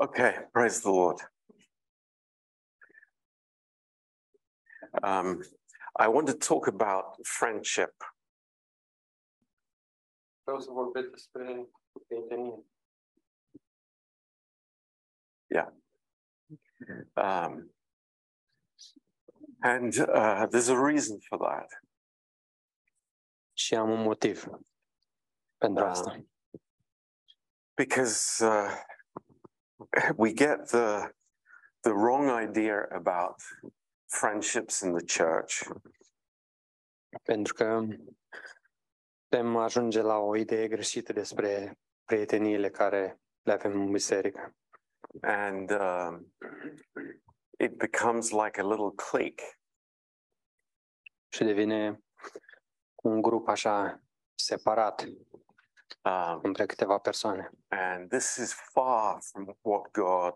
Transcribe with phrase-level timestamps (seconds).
[0.00, 1.20] Okay, praise the Lord.
[5.02, 5.42] Um,
[5.98, 7.92] I want to talk about friendship.
[10.44, 11.68] Vreau să vorbesc despre
[12.06, 12.64] prietenie.
[17.16, 17.70] Um,
[19.62, 21.82] and uh, there's a reason for that.
[23.52, 24.44] Și am un motiv
[25.58, 25.90] pentru Ah.
[25.90, 26.24] asta.
[27.74, 28.70] Because uh,
[30.16, 31.12] we get the,
[31.82, 33.40] the wrong idea about
[34.08, 35.62] friendships in the church.
[37.22, 37.80] Pentru că
[39.28, 44.54] putem ajunge la o idee greșită despre prieteniile care le avem în biserică.
[45.20, 46.34] And um,
[47.58, 49.44] it becomes like a little clique.
[51.28, 52.04] Și devine
[53.02, 54.02] un grup așa
[54.34, 55.04] separat
[56.02, 57.50] Um, între câteva persoane.
[57.68, 60.34] and this is far from what God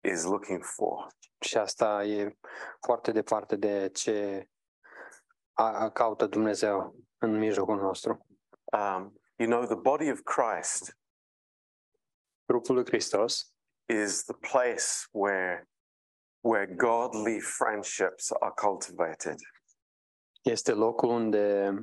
[0.00, 1.06] is looking for.
[1.40, 2.38] Și asta e
[2.80, 4.48] foarte departe de ce
[5.52, 8.26] a, a caută Dumnezeu în mijlocul nostru.
[8.72, 10.96] Um, you know, the body of Christ
[12.44, 13.54] Grupul lui Hristos
[13.88, 15.68] is the place where
[16.40, 19.36] where godly friendships are cultivated.
[20.42, 21.74] este locul unde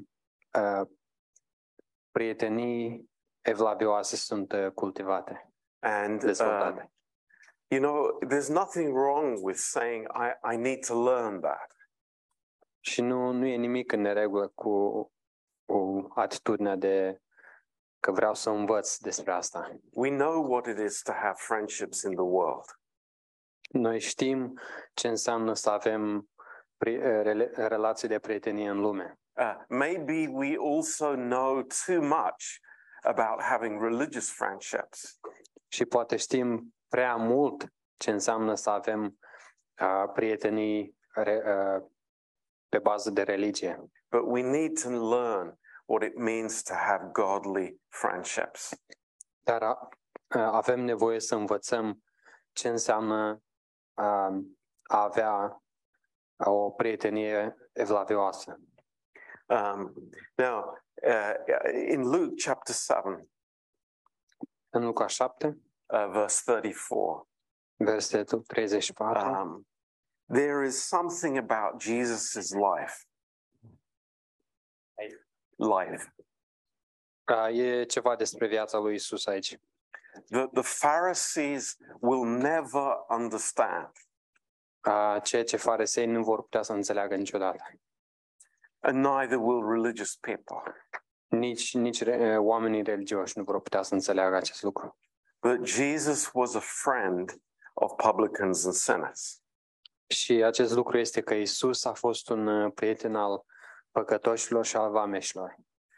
[0.53, 0.88] uh,
[2.20, 3.09] prietenii
[3.42, 6.92] evlavioase sunt uh, cultivate, And um, dezvoltate.
[7.67, 11.75] you know, there's nothing wrong with saying I, I need to learn that.
[12.80, 15.02] Și nu, nu e nimic în neregulă cu,
[15.66, 17.22] cu atitudinea de
[18.00, 19.80] că vreau să învăț despre asta.
[19.90, 22.80] We know what it is to have friendships in the world.
[23.70, 24.59] Noi știm
[24.94, 26.30] ce înseamnă să avem
[26.78, 29.20] pri, uh, rele, relații de prietenie în lume.
[29.39, 32.59] Uh, maybe we also know too much
[33.03, 35.19] about having religious friendships.
[35.67, 39.19] Și poate știm prea mult ce înseamnă să avem
[39.81, 41.87] uh, prietenii re, uh,
[42.69, 43.83] pe bază de religie.
[44.09, 48.69] But we need to learn what it means to have godly friendships.
[49.44, 49.89] Dar a,
[50.28, 52.03] a- avem nevoie să învățăm
[52.51, 53.41] ce înseamnă
[53.94, 54.25] a,
[54.83, 55.63] a avea
[56.38, 58.59] o prietenie evlavioasă.
[59.49, 60.75] Um, now,
[61.07, 61.33] uh,
[61.87, 63.29] in Luke chapter 7,
[64.69, 67.29] În Luca 7, uh, verse 34,
[67.77, 69.67] versetul 34, um,
[70.27, 73.03] there is something about Jesus' life.
[75.55, 76.13] Life.
[77.25, 79.59] a, e ceva despre viața lui Isus aici.
[80.29, 83.91] The, the Pharisees will never understand,
[84.81, 87.63] A, ceea ce farisei nu vor putea să înțeleagă niciodată.
[88.79, 90.62] And neither will religious people.
[91.28, 94.97] Nici, nici re, oamenii religioși nu vor putea să înțeleagă acest lucru.
[95.40, 97.41] That Jesus was a friend
[97.73, 99.41] of publicans and sinners.
[100.07, 103.45] Și acest lucru este că Isus a fost un uh, prieten al
[103.91, 105.56] păcătoșilor și al vameșilor.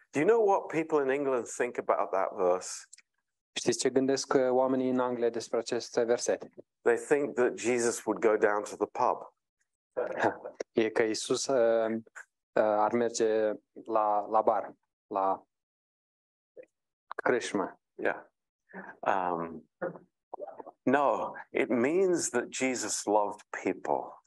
[0.10, 2.72] Do you know what people in England think about that verse?
[3.54, 6.44] Știți ce gândesc uh, oamenii în Anglia despre acest verset?
[6.82, 9.34] They think that Jesus would go down to the pub.
[10.72, 12.02] E că Isus uh, uh,
[12.54, 13.52] ar merge
[13.86, 14.74] la, la bar,
[15.08, 15.46] la
[17.16, 17.80] crâșmă.
[17.96, 18.24] Yeah.
[19.00, 19.70] Um,
[20.84, 24.22] no, it means that Jesus loved people.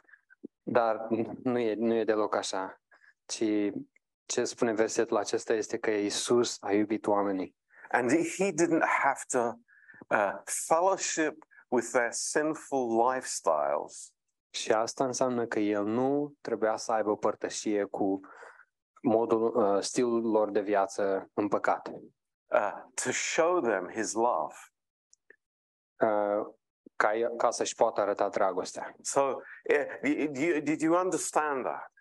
[0.63, 1.07] Dar
[1.43, 2.81] nu e, nu e deloc așa.
[3.27, 3.73] Ci
[4.27, 7.57] ce spune versetul acesta este că Isus a iubit oamenii.
[7.91, 9.53] And he didn't have to
[10.09, 14.14] uh, fellowship with their sinful lifestyles
[14.55, 18.21] Și asta înseamnă că El nu trebuia să aibă părtășie cu
[19.03, 21.89] modul, uh, stilul lor de viață în păcat.
[22.53, 22.73] uh,
[23.05, 24.55] to show them his love.
[26.01, 26.47] Uh,
[26.97, 28.95] ca, ca să-și poată arăta dragostea.
[29.01, 31.93] So, eh, y- y- did you understand that?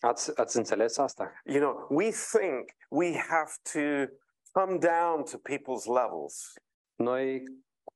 [0.00, 1.32] Ați, ați înțeles asta?
[1.44, 4.12] You know, we think we have to
[4.52, 6.52] come down to people's levels.
[6.94, 7.42] Noi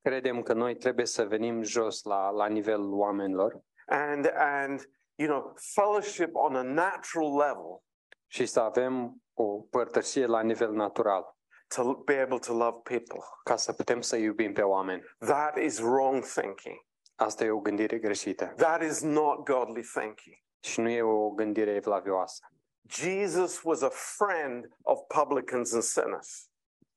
[0.03, 5.53] credem că noi trebuie să venim jos la, la nivelul oamenilor and and you know
[5.75, 7.83] fellowship on a natural level.
[8.27, 11.37] Și să avem o părtășie la nivel natural,
[11.69, 13.19] to be able to love people.
[13.45, 15.03] Ca să putem să iubim pe oameni.
[15.19, 16.77] that is wrong thinking.
[17.15, 18.53] Asta e o gândire greșită.
[18.57, 20.37] That is not godly thinking.
[20.61, 22.47] Și nu e o gândire evlavioasă.
[22.89, 26.49] jesus was a friend of publicans and sinners.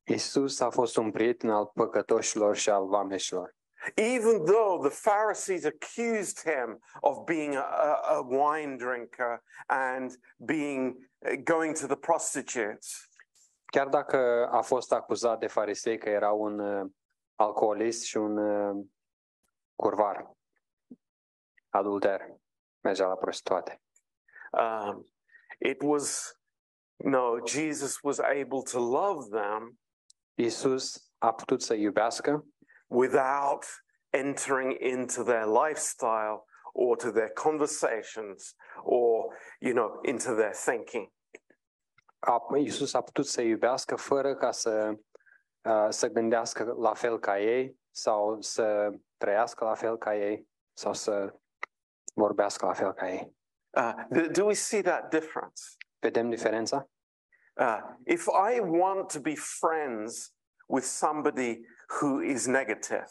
[0.03, 3.55] Isus a fost un prieten al păcătoșilor și al vameșilor.
[3.95, 10.95] Even though the pharisees accused him of being a, a, wine drinker and being
[11.43, 13.09] going to the prostitutes.
[13.65, 16.89] Chiar dacă a fost acuzat de farisei că era un uh,
[17.35, 18.85] alcoolist și un uh,
[19.75, 20.31] curvar,
[21.69, 22.21] adulter,
[22.81, 23.81] mergea la prostituate.
[24.51, 25.05] Um,
[25.59, 26.37] it was,
[26.95, 29.79] no, Jesus was able to love them.
[30.33, 32.45] Isus a putut să iubească
[32.89, 33.65] without
[34.13, 39.29] entering into their lifestyle or to their conversations or,
[39.59, 41.09] you know, into their thinking.
[42.19, 44.93] a, Isus a putut să iubească fără ca să,
[45.89, 51.33] să gândească la fel ca ei sau să trăiască la fel ca ei sau să
[52.13, 53.35] vorbească la fel ca ei.
[53.69, 55.61] Uh, do, do we see that difference?
[55.99, 56.89] Vedem diferența?
[57.59, 60.33] Uh, if I want to be friends
[60.67, 63.05] with somebody who is negative,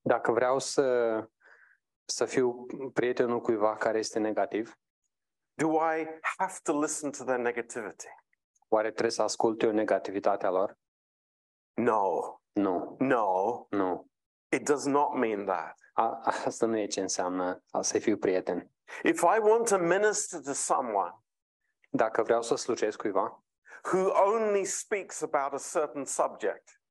[0.00, 1.16] Dacă vreau să,
[2.04, 4.74] să fiu prietenul cuiva care este negativ,
[5.54, 8.06] do I have to listen to their negativity?
[8.68, 10.78] oare trebuie să ascult eu negativitatea lor?
[11.74, 12.10] No,
[12.52, 14.10] Nu, no, nu.
[14.48, 15.78] it does not mean that.
[15.92, 18.70] A, asta nu e ce înseamnă a să fiu prieten.
[19.02, 21.14] If I want to minister to someone
[21.90, 23.44] Dacă vreau să slujesc cuiva
[23.92, 26.83] who only speaks about a certain subject, a,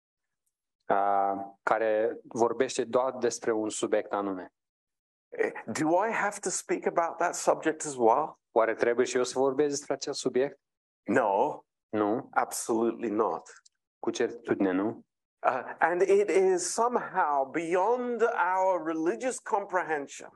[1.63, 4.53] care vorbește doar despre un subiect anume,
[5.29, 8.39] eh, do I have to speak about that subject as well?
[8.51, 10.59] oare trebuie și eu să vorbesc despre acest subiect?
[11.03, 13.49] No, Nu, absolutely not.
[13.99, 15.05] cu certitudine nu.
[15.45, 18.21] Uh, and it is somehow beyond
[18.57, 20.29] our religious comprehension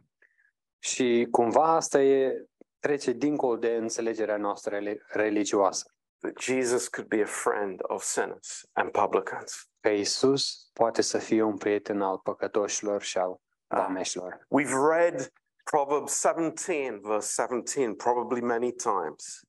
[0.80, 2.46] Și cumva asta e
[2.80, 5.92] trece dincolo de înțelegerea noastră reli- religioasă.
[6.20, 9.70] That Jesus could be a friend of sinners and publicans.
[9.80, 14.48] Că Isus poate să fie un prieten al păcătoșilor și al vameșilor.
[14.62, 15.32] We've read
[15.64, 19.40] Proverbs 17, verse 17, probably many times.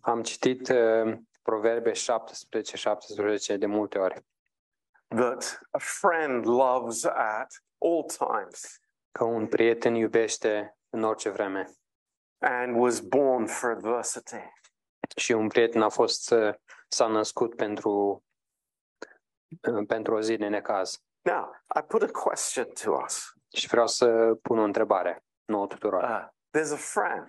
[0.00, 4.24] Am citit uh, Proverbe 17, 17 de multe ori.
[5.08, 8.80] that a friend loves at all times
[9.12, 11.70] Că un prieten iubește în orice vreme.
[12.38, 14.52] and was born for adversity.
[15.16, 16.54] Și un prieten a fost, uh,
[16.88, 18.24] s-a născut pentru,
[19.72, 21.02] uh, pentru o zi de necaz.
[21.22, 23.32] Now, I put a question to us.
[23.56, 26.02] Și vreau să pun o întrebare nouă tuturor.
[26.02, 26.28] Uh,
[26.60, 27.28] there's a friend,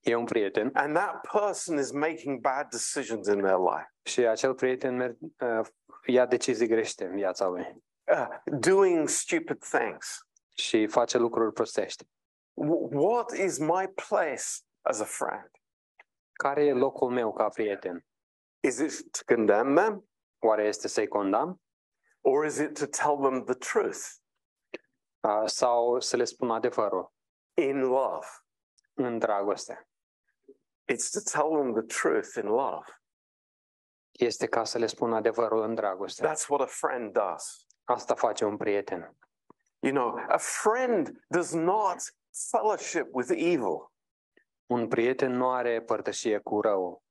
[0.00, 4.54] E un prieten and that person is making bad decisions in their life, și acel
[4.54, 5.66] prieten mer- uh,
[6.06, 7.82] ia decizii greșite în viața lui
[8.12, 10.26] uh, doing stupid things.
[10.54, 12.04] și face lucruri prostești.
[12.54, 14.44] W- what is my place
[14.82, 15.50] as a friend?
[16.42, 18.06] Care e locul meu ca prieten?
[18.60, 20.08] Is it to condemn them,
[20.38, 21.62] Oare este să-i condamn
[22.20, 24.00] or is it to tell them the truth
[25.20, 27.12] uh, sau să le spun adevărul
[27.54, 28.26] in love?
[28.94, 29.88] în dragoste?
[30.92, 32.84] It's to tell them the truth in love.
[34.10, 36.26] Este ca să le spun adevărul în dragoste.
[36.26, 37.66] That's what a friend does.
[37.84, 39.16] Asta face un prieten.
[39.78, 41.96] You know, a friend does not
[42.50, 43.92] fellowship with evil.
[44.70, 47.02] Un prieten nu are părtășie cu rău.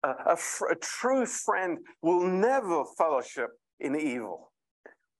[0.00, 4.50] A, a, fr- a true friend will never fellowship in evil.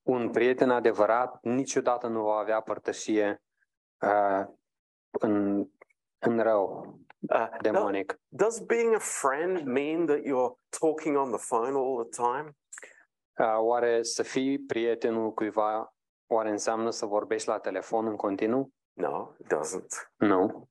[0.03, 3.43] Un prieten adevărat niciodată nu va avea părtășie
[4.01, 4.45] uh,
[5.11, 5.65] în,
[6.19, 6.95] în rău
[7.35, 8.21] Uh, do- demonic.
[8.29, 12.57] does being a friend mean that you're talking on the phone all the time?
[13.39, 15.95] Uh, oare să fii prietenul cuiva,
[16.27, 18.71] oare înseamnă să vorbești la telefon în continuu?
[18.93, 20.13] No, it doesn't.
[20.17, 20.69] Nu.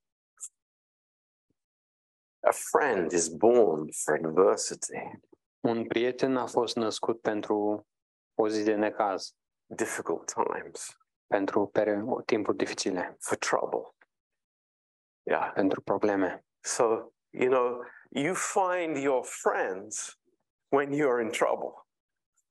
[2.46, 5.20] A friend is born for adversity,
[5.66, 7.88] Un prieten a fost născut pentru
[8.34, 9.36] o zi de necaz,
[9.66, 10.98] difficult times,
[11.28, 11.72] pentru
[12.26, 13.96] timpuri dificile, for trouble.
[15.24, 15.52] Yeah.
[15.54, 16.46] pentru probleme.
[16.64, 20.20] So, you know, you find your friends
[20.68, 21.88] when you're in trouble.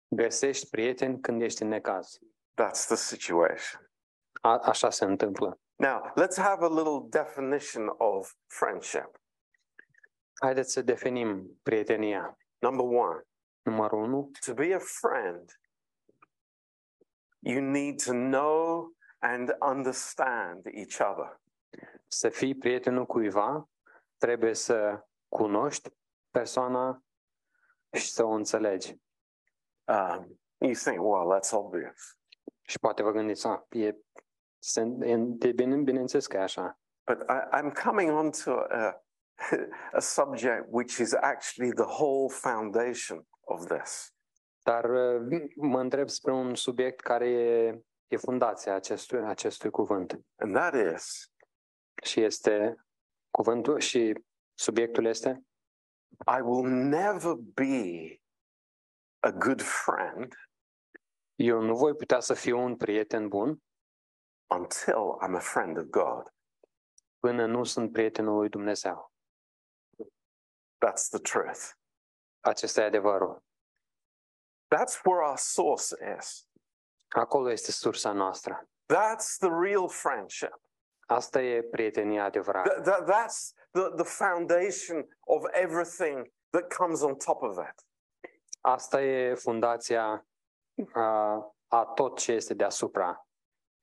[0.09, 2.19] Găsești prieteni când ești în necaz.
[2.63, 3.91] That's the situation.
[4.41, 5.59] A, așa se întâmplă.
[5.77, 9.23] Now, let's have a little definition of friendship.
[10.41, 12.39] Haideți să definim prietenia.
[12.59, 13.27] Number one,
[13.63, 14.31] Numărul 1.
[14.47, 15.61] to be a friend,
[17.39, 21.41] you need to know and understand each other.
[22.07, 23.69] Să fii prietenul cuiva,
[24.17, 25.91] trebuie să cunoști
[26.31, 27.05] persoana
[27.93, 28.97] și să o înțelegi.
[29.85, 32.19] Um, you think, well, that's obvious.
[32.63, 33.95] Și poate vă gândiți, a, e,
[34.59, 36.79] se, e de bine, bineînțeles că e așa.
[37.07, 39.04] But I, I'm coming on to a,
[39.93, 44.15] a subject which is actually the whole foundation of this.
[44.63, 50.21] Dar uh, mă întreb spre un subiect care e, e fundația acestui, acestui cuvânt.
[50.37, 51.33] And that is
[52.03, 52.77] Și este
[53.31, 54.25] cuvântul și
[54.59, 55.45] subiectul este
[56.37, 58.21] I will never be
[59.21, 60.35] a good friend
[61.35, 63.63] Eu nu voi putea să fiu un prieten bun
[64.47, 66.35] until I'm a friend of God.
[67.19, 69.14] până nu sunt prietenul lui Dumnezeu.
[70.79, 71.73] That's the truth.
[72.41, 73.43] Acesta e adevărul.
[74.69, 76.49] That's where our source is.
[77.09, 78.69] Acolo este sursa noastră.
[78.93, 80.61] That's the real friendship.
[81.07, 82.81] Asta e prietenia adevărată.
[82.81, 87.87] Th- th- that's the, the foundation of everything that comes on top of it.
[88.61, 90.27] Asta e fundația
[90.93, 91.01] a,
[91.69, 93.29] a tot ce este deasupra.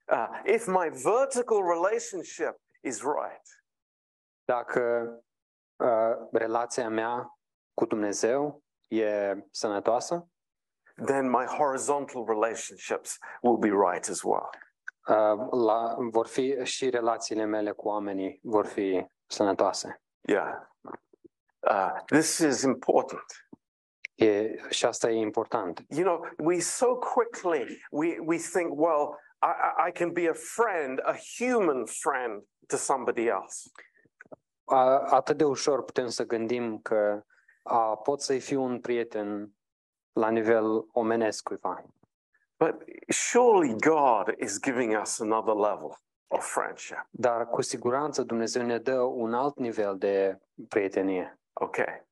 [0.08, 3.62] Uh, if my vertical relationship is right,
[4.46, 5.10] Dacă
[5.82, 7.40] a, relația mea
[7.74, 10.28] cu Dumnezeu e sănătoasă,
[11.06, 14.50] then my horizontal relationships will be right as well.
[15.02, 20.02] a, la, vor fi și relațiile mele cu oamenii vor fi sănătoase.
[20.22, 20.56] Yeah.
[21.60, 23.24] Uh, this is important.
[24.16, 25.86] E, și asta e important.
[25.90, 30.34] You know, we so quickly we, we think, well, I, I- I can be a
[30.34, 33.70] friend, a human friend to somebody else.
[34.72, 37.24] A, atât de ușor putem să gândim că
[37.64, 39.56] a, pot să-i fiu un prieten
[40.14, 41.84] la nivel omenesc cuiva.
[42.58, 45.98] But surely God is giving us another level
[46.28, 47.08] of friendship.
[47.10, 51.40] Dar cu siguranță Dumnezeu ne dă un alt nivel de prietenie.
[51.54, 52.10] Okay.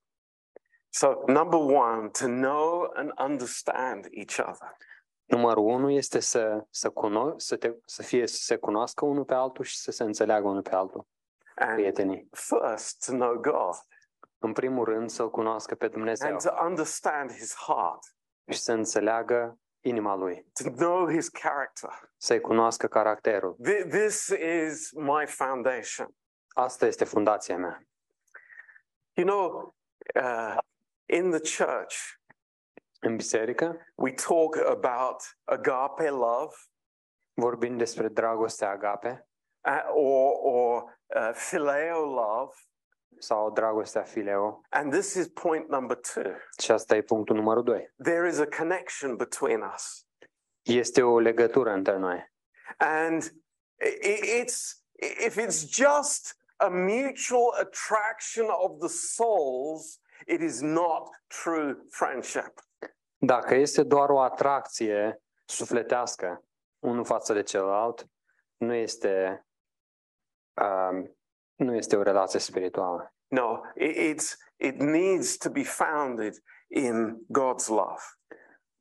[0.90, 4.78] So, number one, to know and understand each other.
[5.26, 9.34] Numărul unu este să, să, cuno- să, te, să fie să se cunoască unul pe
[9.34, 11.08] altul și să se înțeleagă unul pe altul,
[11.60, 12.30] And prietenii.
[12.32, 13.76] first, to know God
[14.38, 18.00] În primul rând să-L cunoască pe Dumnezeu and to understand his heart,
[18.52, 22.12] și să înțeleagă inima Lui, to know his character.
[22.18, 23.56] să-i cunoască caracterul.
[23.56, 26.16] Th- This is my foundation.
[26.48, 27.84] Asta este fundația mea.
[29.14, 29.76] You know,
[30.24, 30.58] uh,
[31.06, 31.96] in the church,
[33.02, 36.56] În biserică we talk about agape love
[37.34, 39.29] vorbim despre dragostea agape uh,
[39.94, 40.84] or, or
[41.16, 42.54] uh, phileo love.
[43.22, 46.32] sau dragostea fileo And this is point number two.
[46.60, 47.94] și asta e punctul numărul doi.
[48.04, 50.06] There is a connection between us.
[50.62, 52.32] Este o legătură între noi.
[52.78, 54.84] And i- i- it's,
[55.26, 61.10] if it's just a mutual attraction of the souls, it is not
[61.44, 62.54] true friendship.
[63.18, 66.44] Dacă este doar o atracție sufletească
[66.80, 68.06] unul față de celălalt,
[68.58, 69.46] nu este,
[70.62, 71.18] um,
[71.56, 73.14] nu este o relație spirituală.
[73.28, 76.34] No, i- it's, it needs to be founded
[76.68, 78.02] in God's love.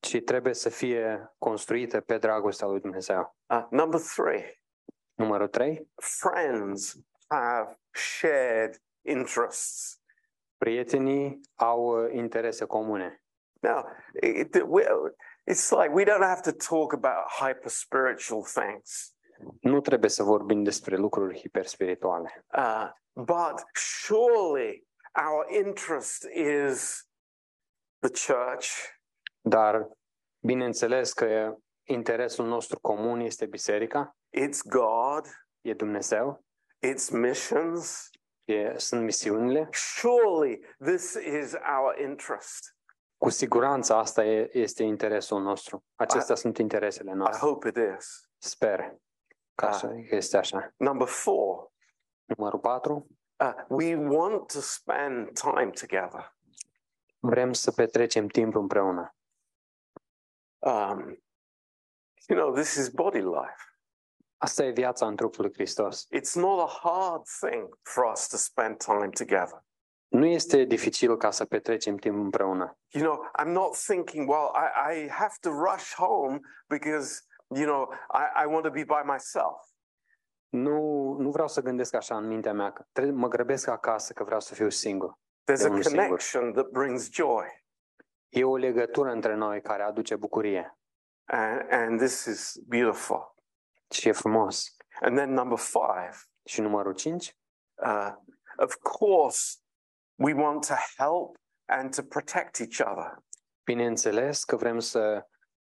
[0.00, 3.36] Ci trebuie să fie construită pe dragostea lui Dumnezeu.
[3.46, 4.62] Uh, number three,
[5.14, 5.90] Numărul 3.
[5.94, 6.96] friends
[7.28, 10.00] have shared interests.
[10.58, 13.22] Prietenii au uh, interese comune.
[13.60, 13.84] Now,
[14.22, 14.86] it, it- we-
[15.50, 19.16] it's like we don't have to talk about hyper spiritual things,
[19.60, 22.44] Nu trebuie să vorbim despre lucruri hiperspirituale.
[22.56, 24.86] uh, but surely
[25.28, 27.06] our interest is
[27.98, 28.68] the church,
[29.40, 29.88] Dar,
[30.44, 35.26] bineînțeles că interesul nostru comun este biserica, it's God,
[35.60, 36.44] e Dumnezeu,
[36.86, 38.10] it's missions.
[38.44, 39.68] e, sunt misiunile.
[39.72, 42.76] Surely this is our interest.
[43.16, 45.84] Cu siguranță asta e, este interesul nostru.
[45.94, 47.46] Acestea sunt interesele I noastre.
[47.48, 48.28] hope it is.
[48.38, 48.96] Sper
[49.58, 50.06] că Ah.
[50.10, 50.72] este așa.
[50.76, 51.72] Number four,
[52.24, 53.06] Numărul 4.
[53.44, 56.36] uh, we want to spend time together.
[57.18, 59.14] Vrem să petrecem timp împreună.
[60.58, 61.22] Um,
[62.28, 63.62] you know, this is body life.
[64.36, 66.06] Asta e viața în trupul lui Hristos.
[66.06, 69.64] It's not a hard thing for us to spend time together.
[70.08, 72.78] Nu este dificil ca să petrecem timp împreună.
[72.88, 77.20] You know, I'm not thinking, well, I, I have to rush home because,
[77.54, 79.66] you know, I, I want to be by myself.
[80.48, 84.24] Nu, nu vreau să gândesc așa în mintea mea, că trebuie, mă grăbesc acasă că
[84.24, 85.18] vreau să fiu singur.
[85.52, 86.02] There's a unul singur.
[86.04, 87.46] connection that brings joy.
[88.28, 90.72] E o legătură între noi care aduce bucurie
[91.24, 93.34] And, and this is beautiful.
[93.90, 94.76] și e frumos.
[95.00, 97.36] And then number five, Și numărul 5,
[97.74, 98.12] uh,
[98.56, 99.56] of course,
[100.14, 103.16] we want to help and to protect each other.
[103.64, 105.26] bineînțeles că vrem să,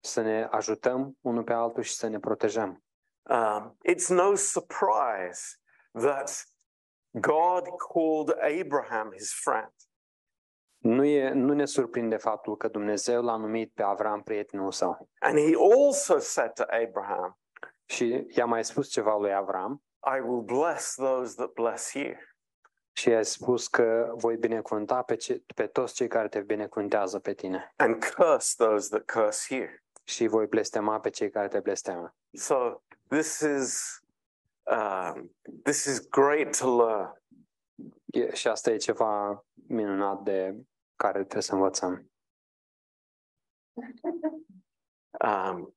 [0.04, 2.84] să ne ajutăm unul pe altul și să ne protejăm.
[3.30, 5.58] Um, it's no surprise
[5.92, 6.46] that
[7.12, 9.72] God called Abraham his friend.
[10.78, 15.10] Nu, e, nu ne surprinde faptul că Dumnezeu l-a numit pe Avram prietenul său.
[15.20, 17.40] And he also said to Abraham,
[17.86, 19.84] Și i-a mai spus ceva lui Avram
[20.18, 22.14] I will bless those that bless you.
[22.96, 27.34] și i-a spus că voi binecuvânta pe, ce, pe toți cei care te binecuvântează pe
[27.34, 29.68] tine and curse those that curse you.
[30.04, 32.16] Și voi blestema pe cei care te blesteamă.
[32.32, 34.00] So this is
[34.64, 37.22] um, this is great to learn.
[38.06, 42.12] E, și asta e ceva minunat de care trebuie să învățăm.
[45.24, 45.76] Um,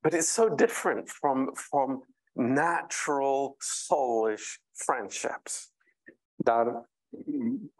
[0.00, 5.72] but it's so different from from natural soulish friendships.
[6.34, 7.70] Dar mm,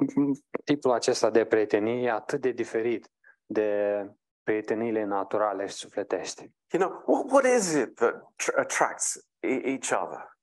[0.64, 3.10] tipul acesta de prietenie e atât de diferit
[3.46, 4.10] de
[4.42, 6.50] prieteniile naturale și sufletești.
[6.72, 10.36] You know, what, what is it that tr- attracts e- each other?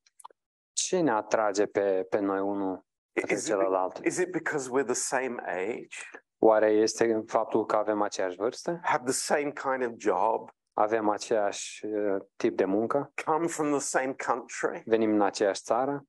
[0.74, 3.98] Ce ne atrage pe, pe noi unul către Is it, celălalt?
[4.06, 5.98] is it because we're the same age,
[6.42, 8.80] Oare este faptul că avem aceeași vârstă?
[8.84, 13.12] have the same kind of job, Avem aceeași uh, tip de muncă?
[13.26, 14.84] come from the same country?
[14.86, 16.04] Venim în aceeași țară?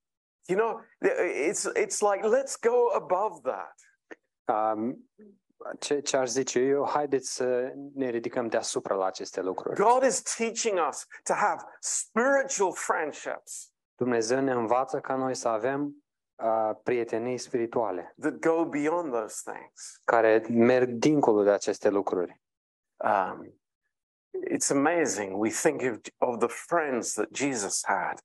[0.49, 0.80] You know,
[1.49, 3.75] it's it's like let's go above that.
[4.44, 5.11] Um,
[5.79, 9.81] ce, ce aș zice eu, haideți să ne ridicăm deasupra la aceste lucruri.
[9.81, 16.05] God is teaching us to have spiritual friendships Dumnezeu ne învață ca noi să avem
[16.35, 20.00] uh, prietenii spirituale that go beyond those things.
[20.05, 22.40] care merg dincolo de aceste lucruri.
[22.97, 23.61] Um,
[24.50, 25.37] it's amazing.
[25.37, 28.19] We think of, of the friends that Jesus had.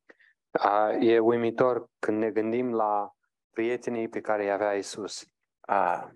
[0.63, 3.15] Uh, e uimitor când ne gândim la
[3.50, 5.25] prietenii pe care îi avea Isus.
[5.68, 6.08] Uh,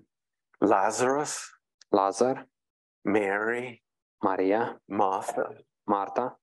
[0.62, 1.50] Lazarus,
[1.92, 2.46] Lazar,
[3.06, 3.82] Mary,
[4.22, 6.36] Maria, Martha, Marta.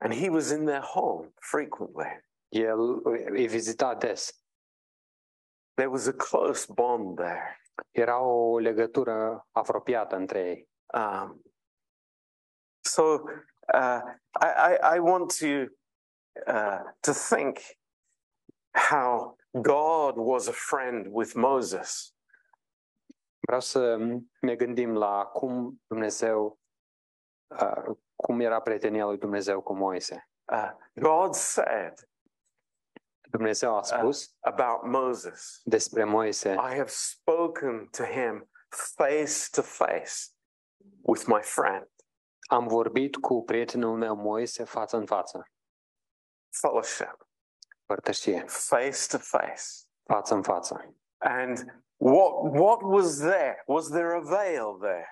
[0.00, 2.06] and he was in their home frequently.
[2.52, 4.32] El îi vizita des.
[5.76, 7.60] There was a close bond there.
[7.90, 10.68] Era o legătură apropiată între ei.
[10.94, 11.42] Um,
[12.80, 13.02] so
[13.74, 14.00] uh,
[14.40, 15.66] I, I, I want to
[16.46, 17.58] uh, to think
[18.72, 22.15] how God was a friend with Moses.
[23.46, 23.96] Vreau să
[24.40, 26.60] ne gândim la cum Dumnezeu,
[27.60, 30.28] uh, cum era prietenia lui Dumnezeu cu Moise.
[30.52, 32.08] Uh, God said
[33.30, 40.14] Dumnezeu a spus about Moses, despre Moise, I have spoken to him face to face
[41.02, 41.88] with my friend.
[42.48, 45.50] am vorbit cu prietenul meu Moise față în față,
[46.60, 47.28] Fellowship,
[47.84, 49.62] părtășie, face to face.
[50.04, 50.94] față în față.
[51.18, 53.56] And what what was there?
[53.66, 55.08] Was there a veil there?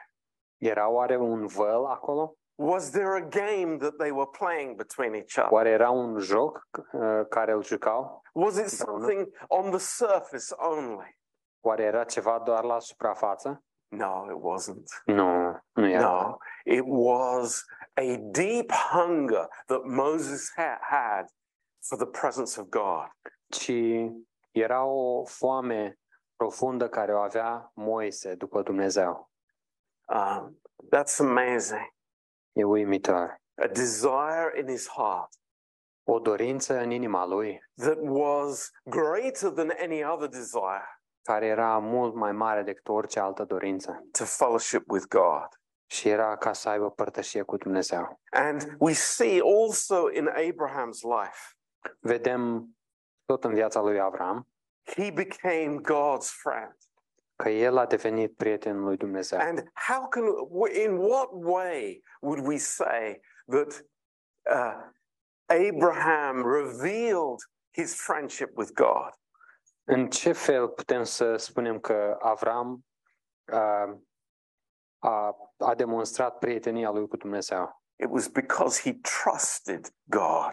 [0.60, 2.36] Era oare un văl acolo?
[2.56, 5.50] Was there a game that they were playing between each other?
[5.52, 6.60] Oare era un joc
[6.94, 8.22] uh, care îl jucau?
[8.34, 11.16] Was it something on the surface only?
[11.62, 13.60] Oare era ceva doar la suprafață?
[13.90, 14.88] No, it wasn't.
[15.06, 16.00] Nu, nu era.
[16.00, 17.64] No, it was
[17.96, 21.26] a deep hunger that Moses ha- had
[21.80, 23.08] for the presence of God.
[23.52, 24.10] Ci
[24.52, 25.98] era o foame
[26.36, 29.30] profundă care o avea Moise după Dumnezeu.
[30.08, 30.60] Um,
[30.94, 31.94] that's amazing.
[32.52, 33.42] E uimitor.
[33.62, 35.28] A desire in his heart
[36.06, 42.14] O dorință în inima lui that was greater than any other desire care era mult
[42.14, 45.48] mai mare decât orice altă dorință to fellowship with God.
[45.86, 48.20] și era ca să aibă părtășie cu Dumnezeu.
[48.30, 51.54] And we see also in Abraham's life,
[52.00, 52.68] Vedem
[53.24, 54.48] tot în viața lui Avram
[54.86, 56.76] he became God's friend.
[57.36, 59.38] că el a devenit prietenul lui Dumnezeu.
[59.38, 60.24] And how can,
[60.84, 63.84] in what way would we say that
[64.50, 64.92] uh,
[65.46, 67.38] Abraham revealed
[67.70, 69.10] his friendship with God?
[69.84, 72.84] În ce fel putem să spunem că Avram
[73.52, 73.98] uh,
[74.98, 77.82] a, a demonstrat prietenia lui cu Dumnezeu?
[77.96, 80.52] It was because he trusted God.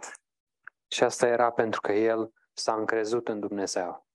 [0.88, 4.08] Și asta era pentru că el s-a încrezut în Dumnezeu.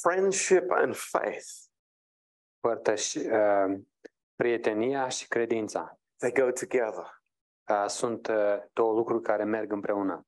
[0.00, 1.48] Friendship and faith,
[2.60, 3.80] Părtăși, uh,
[4.36, 5.98] prietenia și credința.
[6.16, 7.22] They go together.
[7.70, 10.26] uh, sunt uh, două lucruri care merg împreună.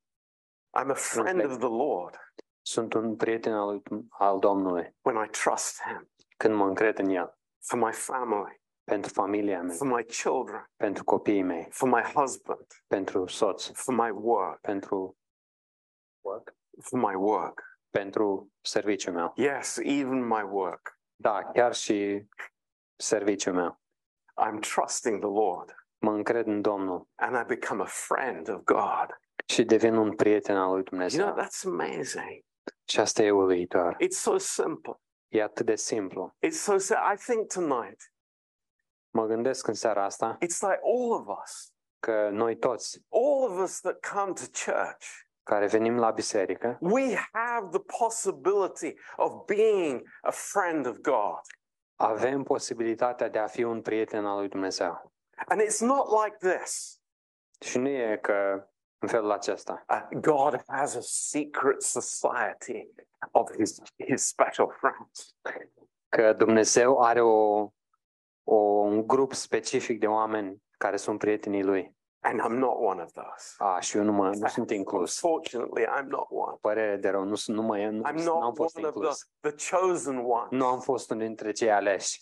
[0.79, 2.15] I'm a friend of the Lord.
[2.61, 4.95] Sunt un prieten al, al Domnului.
[5.01, 6.11] When I trust him.
[6.37, 11.03] Când mă încred în El, for my family, pentru familia mea, for my children, pentru
[11.03, 15.17] copiii mei, for my husband, pentru soț, for my work, pentru
[16.21, 17.72] work, for my work.
[17.99, 19.31] Pentru serviciul meu.
[19.35, 20.99] Yes, even my work.
[21.15, 22.25] Da, chiar și
[22.95, 23.81] serviciul meu.
[24.45, 29.17] I'm trusting the Lord Mă încred în Domnul and I become a friend of God.
[29.45, 31.25] și devin un prieten al lui You Dumnezeu.
[31.25, 32.45] know, that's amazing.
[32.89, 33.95] Și asta e uluitor.
[34.03, 34.93] It's so simple.
[35.27, 36.35] E atât de simplu.
[36.47, 38.13] It's so si- I think tonight,
[39.09, 43.59] Mă gândesc în seara asta it's like all of us, că noi toți all of
[43.63, 45.05] us that come to church,
[45.43, 51.41] care venim la biserică, we have the possibility of being a friend of God.
[51.95, 55.11] Avem posibilitatea de a fi un prieten al lui Dumnezeu.
[55.45, 57.01] And it's not like this.
[57.59, 59.85] Și nu e că în felul acesta.
[59.89, 62.89] Uh, God has a secret society
[63.31, 65.35] of his, his special friends.
[66.09, 67.69] Că Dumnezeu are o,
[68.43, 71.95] o, un grup specific de oameni care sunt prietenii lui.
[72.25, 73.55] And I'm not one of those.
[73.57, 75.21] A, și eu nu, mă, nu sunt inclus.
[75.21, 76.57] Unfortunately, I'm not one.
[76.61, 78.93] Părere de rău, nu, sunt- nu, mă, nu, I'm nu am not fost one of
[78.93, 79.29] the, inclus.
[79.39, 80.47] the chosen ones.
[80.51, 82.21] Nu am fost unul dintre cei aleși.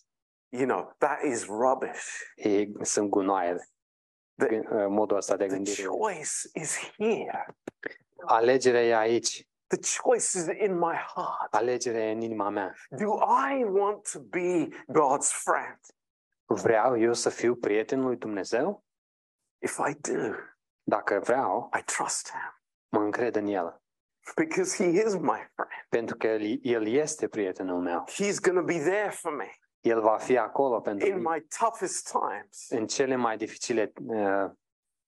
[0.49, 2.05] You know, that is rubbish.
[2.35, 3.55] Ei sunt gunoaie.
[4.35, 5.83] The, Gâ- Modul ăsta de the gândire.
[5.87, 7.45] choice is here.
[8.25, 9.47] Alegerea e aici.
[9.67, 11.53] The choice is in my heart.
[11.53, 12.73] Alegerea e în inima mea.
[12.89, 13.13] Do
[13.51, 15.79] I want to be God's friend?
[16.45, 18.83] Vreau eu să fiu prietenul lui Dumnezeu?
[19.61, 20.35] If I do,
[20.83, 22.55] Dacă vreau, I trust Him
[22.89, 23.81] mă încred în El.
[24.35, 25.71] because He is my friend.
[25.89, 28.03] Pentru că El, el este prietenul meu.
[28.09, 29.49] He's going to be there for me
[29.81, 32.69] El va fi acolo pentru in mine my toughest times.
[32.69, 34.51] în cele mai dificile uh,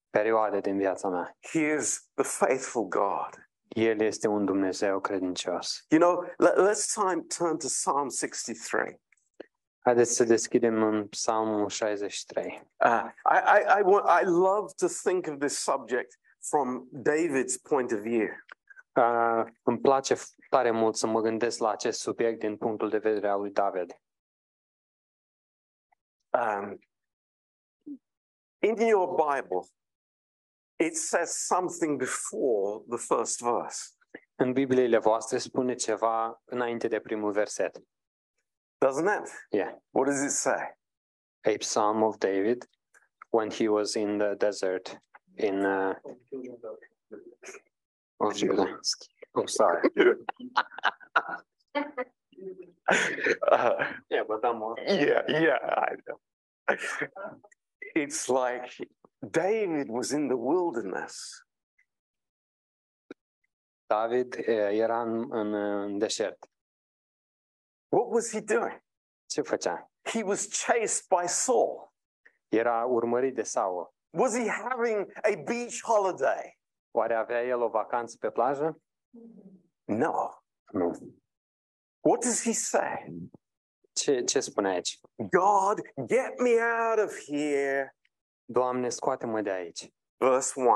[0.10, 1.38] perioade din viața mea.
[1.52, 3.48] He is the faithful God.
[3.68, 5.86] El este un Dumnezeu credincios.
[5.90, 9.02] You know, let, us time turn to Psalm 63.
[9.84, 12.70] Haideți să deschidem în Psalmul 63.
[12.86, 16.20] Uh, I, I, I, want, I love to think of this subject
[16.50, 18.28] from David's point of view.
[18.96, 22.98] Uh, îmi place f- tare mult să mă gândesc la acest subiect din punctul de
[22.98, 24.02] vedere al lui David.
[26.34, 26.80] Um,
[28.60, 29.68] in your Bible,
[30.80, 33.90] it says something before the first verse,
[34.36, 37.82] În Bibliile voastre spune ceva înainte de primul verset.
[38.84, 39.30] Doesn't it?
[39.52, 39.72] Yeah.
[39.94, 40.60] What does it say?
[41.46, 42.66] A psalm of David
[43.32, 44.98] when he was in the desert
[45.38, 45.94] in uh,
[48.20, 48.68] of Judah.
[49.36, 49.82] Oh, sorry.
[53.52, 54.76] Uh, Yeah, but I'm on.
[54.86, 56.78] yeah, yeah, I know.
[57.96, 58.70] It's like
[59.32, 61.42] David was in the wilderness
[63.88, 66.53] David eh, era în, în, în deșert.
[67.94, 68.84] What was he doing?
[69.26, 69.92] Ce făcea?
[70.02, 71.94] He was chased by Saul.
[72.48, 73.94] Era urmărit de Saul.
[74.18, 76.60] Was he having a beach holiday?
[76.92, 78.82] Oare avea el o vacanță pe plajă?
[79.84, 80.30] No.
[80.72, 80.92] Nu.
[82.00, 83.14] What does he say?
[83.92, 85.00] Ce, ce spune aici?
[85.16, 86.52] God, get me
[86.90, 87.96] out of here.
[88.46, 89.90] Doamne, scoate-mă de aici.
[90.18, 90.70] Verse 1.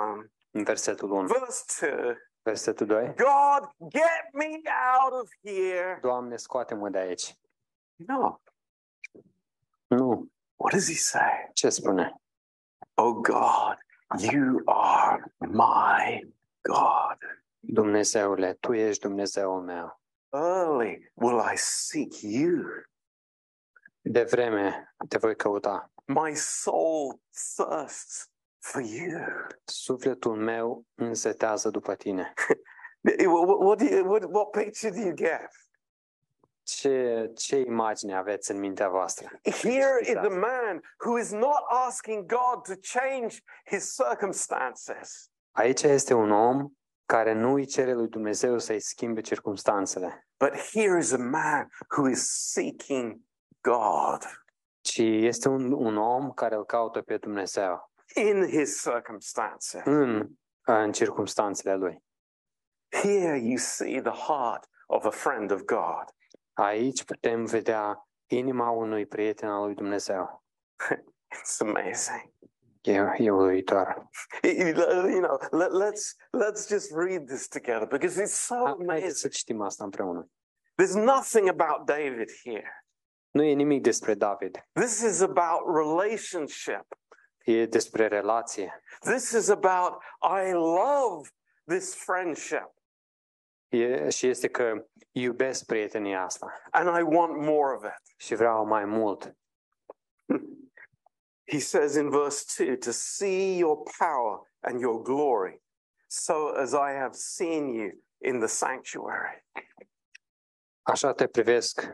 [0.51, 1.27] În versetul 1.
[1.27, 2.15] Verse 2.
[2.47, 3.13] Versetul 2.
[3.17, 4.61] God, get me
[4.95, 5.99] out of here.
[6.01, 7.37] Doamne, scoate-mă de aici.
[7.95, 8.41] No.
[9.87, 10.31] Nu.
[10.55, 11.49] What does he say?
[11.53, 12.21] Ce spune?
[12.93, 13.77] Oh God,
[14.31, 17.17] you are my God.
[17.59, 20.01] Dumnezeule, Tu ești Dumnezeul meu.
[20.29, 22.63] Early will I seek you.
[24.01, 25.91] De vreme te voi căuta.
[26.05, 27.19] My soul
[27.55, 29.19] thirsts for you.
[29.65, 32.33] Sufletul meu însetează după tine.
[33.25, 35.49] What, what, do you, what, what picture do you get?
[36.63, 39.39] Ce, ce imagine aveți în mintea voastră?
[39.43, 45.31] Here is a man who is not asking God to change his circumstances.
[45.51, 46.67] Aici este un om
[47.05, 52.09] care nu îi cere lui Dumnezeu să-i schimbe circumstanțele, But here is a man who
[52.09, 53.21] is seeking
[53.61, 54.45] God
[54.87, 59.81] ci este un, un om care îl caută pe Dumnezeu in his circumstances.
[59.85, 60.27] în,
[60.65, 62.03] în circumstanțele lui.
[62.89, 66.05] Here you see the heart of a friend of God.
[66.53, 70.43] Aici putem vedea inima unui prieten al lui Dumnezeu.
[71.35, 72.33] It's amazing.
[72.81, 74.09] E, e uluitor.
[74.43, 79.11] You know, let, let's let's just read this together because it's so amazing.
[79.11, 80.29] să citim asta împreună.
[80.81, 82.85] There's nothing about David here.
[83.31, 84.67] Nu e nimic despre David.
[84.73, 86.85] This is about relationship.
[87.47, 88.81] E despre relație.
[88.99, 91.29] This is about I love
[91.65, 92.71] this friendship
[93.69, 98.01] E, și este că iubesc prietenia asta and I want more of it.
[98.17, 99.35] și vreau mai mult.
[101.51, 105.61] He says in verse 2 to see your power and your glory,
[106.07, 109.45] so as I have seen you in the sanctuary.
[110.81, 111.87] Așa te privesc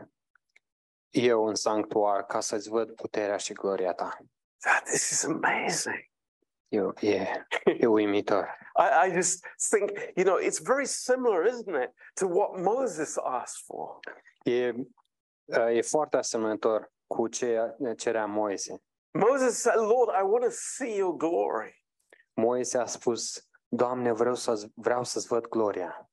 [1.10, 4.18] eu în sanctuar ca să-ți văd puterea și gloria ta.
[4.64, 6.02] That this is amazing.
[6.72, 8.48] E uimitor.
[8.76, 13.62] I, I just think, you know, it's very similar, isn't it, to what Moses asked
[13.66, 14.00] for.
[14.46, 14.72] E,
[15.72, 18.82] e foarte asemănător cu ce cerea Moise.
[19.12, 21.84] Moses said, Lord, I want to see your glory.
[22.36, 26.10] Moise a spus, Doamne, vreau, să vreau să-ți văd gloria.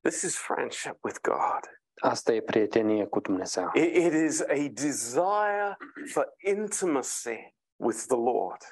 [0.00, 1.79] This is friendship with God.
[2.00, 3.70] Asta e prietenie cu Dumnezeu.
[3.74, 5.76] It, it is a desire
[6.12, 8.62] for intimacy with the Lord.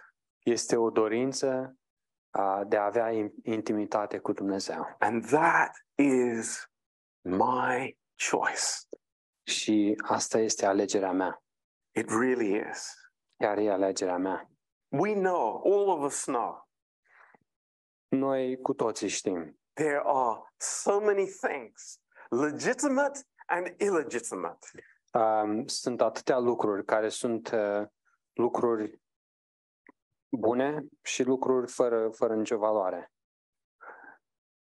[0.44, 1.76] Este o dorință
[2.30, 4.96] a, de a avea in- intimitate cu Dumnezeu.
[4.98, 6.70] And that is
[7.22, 7.98] my
[8.30, 8.64] choice.
[9.46, 11.42] Și asta este alegerea mea.
[11.96, 12.94] It really is.
[13.36, 14.50] Chiar e alegerea mea.
[14.88, 16.66] We know, all of us know,
[18.08, 19.60] Noi cu toții știm.
[19.74, 24.66] there are so many things, legitimate and illegitimate.
[25.12, 27.86] Um, sunt atâtea lucruri care sunt uh,
[28.32, 29.00] lucruri
[30.28, 33.12] bune și lucruri fără, fără nicio valoare,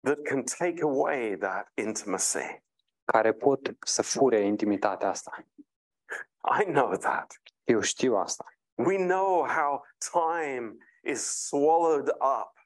[0.00, 2.64] that can take away that intimacy.
[3.04, 5.46] care pot să fure intimitatea asta.
[6.60, 7.40] I know that.
[7.64, 8.44] Eu știu asta.
[8.74, 12.56] We know how time is swallowed up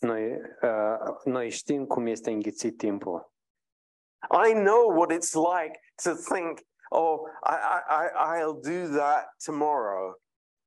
[0.00, 3.32] Noi, uh, noi știm cum este înghițit timpul.
[4.30, 10.14] I know what it's like to think, oh, I, I, I, I'll do that tomorrow,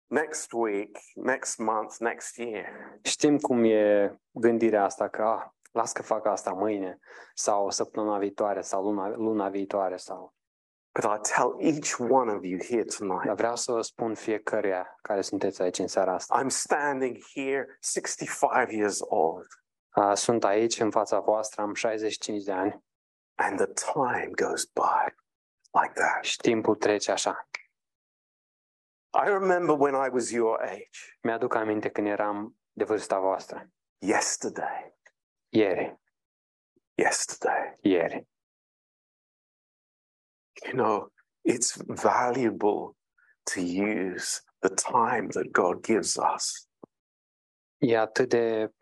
[0.10, 2.66] next week, next month, next year.
[3.04, 7.00] Știm cum e gândirea asta că ah, las că fac asta mâine
[7.34, 10.34] sau săptămâna viitoare sau luna, luna viitoare sau
[10.94, 14.98] But I tell each one of you here tonight, dar vreau să vă spun fiecăruia
[15.02, 16.44] care sunteți aici în seara asta.
[16.44, 19.48] I'm standing here 65 years old,
[19.96, 22.84] Uh, sunt aici în fața voastră, am 65 de ani
[23.44, 25.14] and the time goes by
[25.82, 26.24] like that.
[26.24, 27.48] și timpul trece așa.
[29.26, 33.72] I remember when I was your age, Mi-aduc aminte când eram de vârsta voastră.
[34.02, 34.96] yesterday,
[35.50, 36.00] Ieri,
[36.98, 37.78] yesterday.
[37.82, 38.28] ieri.
[40.66, 41.12] You know,
[41.50, 42.96] it's valuable
[43.54, 46.70] to use the time that God gives us.
[47.78, 48.74] E atât de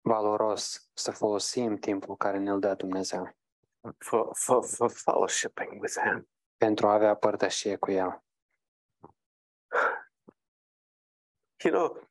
[0.00, 3.36] valoros să folosim timpul care ne-l dă Dumnezeu
[3.98, 6.28] for, for, for fellowshipping with Him.
[6.56, 8.24] pentru a avea părtășie cu El.
[11.64, 12.08] You know,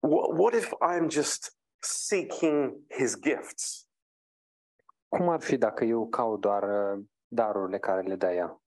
[0.00, 3.88] what, what if I'm just seeking His gifts?
[5.08, 8.62] Cum ar fi dacă eu caut doar uh, darurile care le dă El?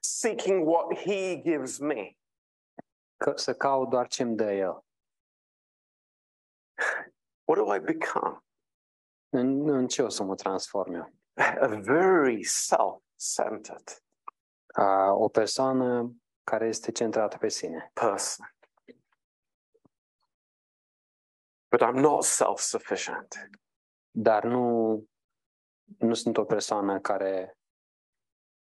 [0.00, 2.16] Seeking what He gives me?
[3.16, 4.84] Că, să caut doar ce îmi dă El.
[7.44, 8.44] What do I become?
[9.36, 11.12] În, în ce o să mă transform eu?
[11.60, 13.02] A very self
[13.34, 14.02] centered
[14.66, 17.90] A, o persoană care este centrată pe sine.
[17.92, 18.54] person.
[21.70, 23.50] But I'm not self sufficient.
[24.10, 24.96] Dar nu,
[25.98, 27.58] nu sunt o persoană care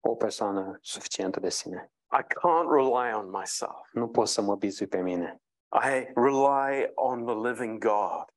[0.00, 1.92] o persoană suficientă de sine.
[2.12, 3.88] I can't rely on myself.
[3.92, 5.42] Nu pot să mă bizui pe mine.
[5.72, 8.33] I rely on the living God.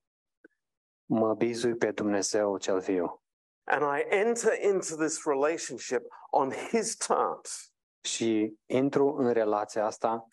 [1.10, 3.22] Mă bizui pe Dumnezeu cel viu
[3.64, 7.72] And I enter into this relationship on His terms.
[8.02, 10.28] și intru în relația asta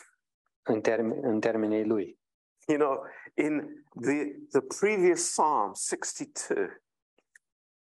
[0.63, 2.19] în, term- în termenii lui.
[2.67, 6.83] You know, in the, the previous Psalm 62,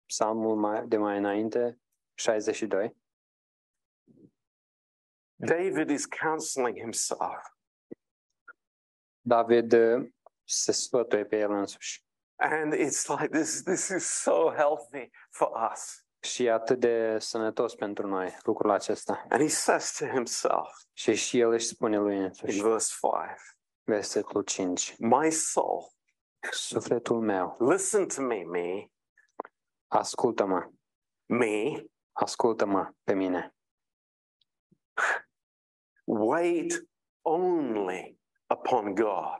[0.06, 1.80] Psalmul mai, de mai înainte,
[2.13, 2.96] 62,
[5.36, 7.41] David is counseling himself.
[9.22, 10.10] David uh,
[10.43, 12.06] se sfătuie pe el însuși.
[12.36, 16.06] And it's like this this is so healthy for us.
[16.19, 19.26] Și e atât de sănătos pentru noi lucrul acesta.
[19.30, 23.22] And he says to himself Și și el își spune lui in însuși, verse 5,
[23.84, 25.91] versetul 5, My soul,
[26.52, 28.88] Sufletul meu, listen to me, me,
[29.88, 30.72] ascultă-mă,
[31.26, 33.56] me, ascultă-mă pe mine.
[36.06, 36.88] wait
[37.22, 38.19] only
[38.50, 39.38] upon God.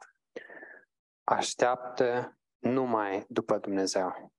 [1.24, 4.34] Așteaptă numai după Dumnezeu.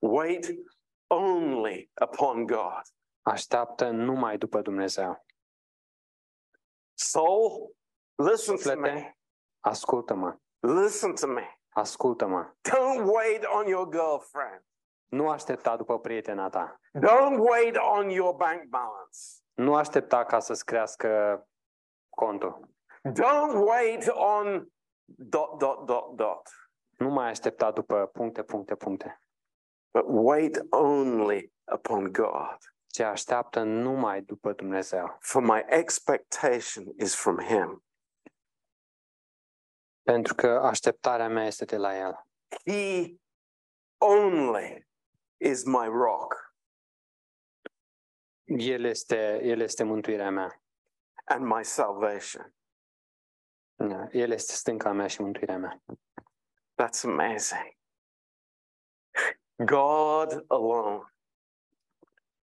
[0.00, 0.46] Wait
[1.06, 2.82] only upon God.
[3.22, 5.24] Așteaptă numai după Dumnezeu.
[6.94, 7.74] Soul,
[8.14, 8.88] listen to me.
[8.88, 9.18] Suflete,
[9.60, 11.58] ascultă-mă, Listen to me.
[11.68, 12.52] ascultă-mă.
[12.68, 14.64] Don't wait on your girlfriend.
[15.08, 16.80] Nu aștepta după prietena ta.
[16.98, 19.18] Don't wait on your bank balance.
[19.54, 21.42] Nu aștepta ca să-ți crească
[22.08, 22.68] contul.
[23.08, 24.68] Don't wait on
[25.04, 26.50] dot, dot, dot, dot.
[27.02, 29.22] Nu mai aștepta după puncte, puncte, puncte.
[29.90, 32.56] But wait only upon God.
[32.86, 35.16] ci așteaptă numai după Dumnezeu.
[35.20, 37.84] For my expectation is from Him.
[40.02, 42.26] Pentru că așteptarea mea este de la El.
[42.66, 43.14] He
[43.98, 44.88] only
[45.36, 46.54] is my rock
[48.44, 50.62] El este, El este mântuirea mea.
[51.24, 52.54] and my salvation.
[53.74, 55.82] Da, El este stânca mea și mântuirea mea.
[56.82, 57.76] That's amazing.
[59.64, 61.02] God alone.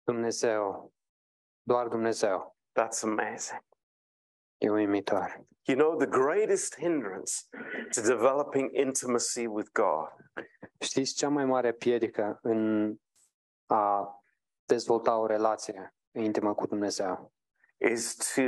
[0.07, 0.93] Dumnezeu,
[1.67, 2.55] doar Dumnezeu.
[2.73, 3.59] That's amazing.
[4.61, 5.45] E uimitor.
[5.67, 7.49] You know, the greatest hindrance
[7.91, 10.07] to developing intimacy with God
[10.79, 12.93] Știți cea mai mare piedică în
[13.65, 14.15] a
[14.65, 17.33] dezvolta o relație intimă cu Dumnezeu?
[17.79, 18.41] is to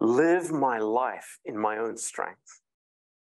[0.00, 2.62] live my life in my own strength,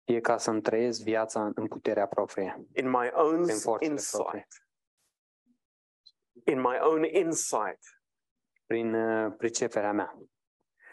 [0.08, 4.48] E ca să-mi trăiesc viața în puterea proprie, in my own prin forțele insight, proprii,
[6.46, 7.80] in my own insight,
[8.66, 10.18] prin uh, priceperea mea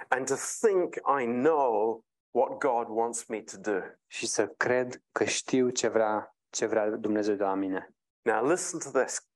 [0.08, 3.80] and to think I know what God wants me to do.
[4.06, 7.94] și să cred că știu ce vrea, ce vrea Dumnezeu de la mine.
[8.22, 9.28] Now, listen to this.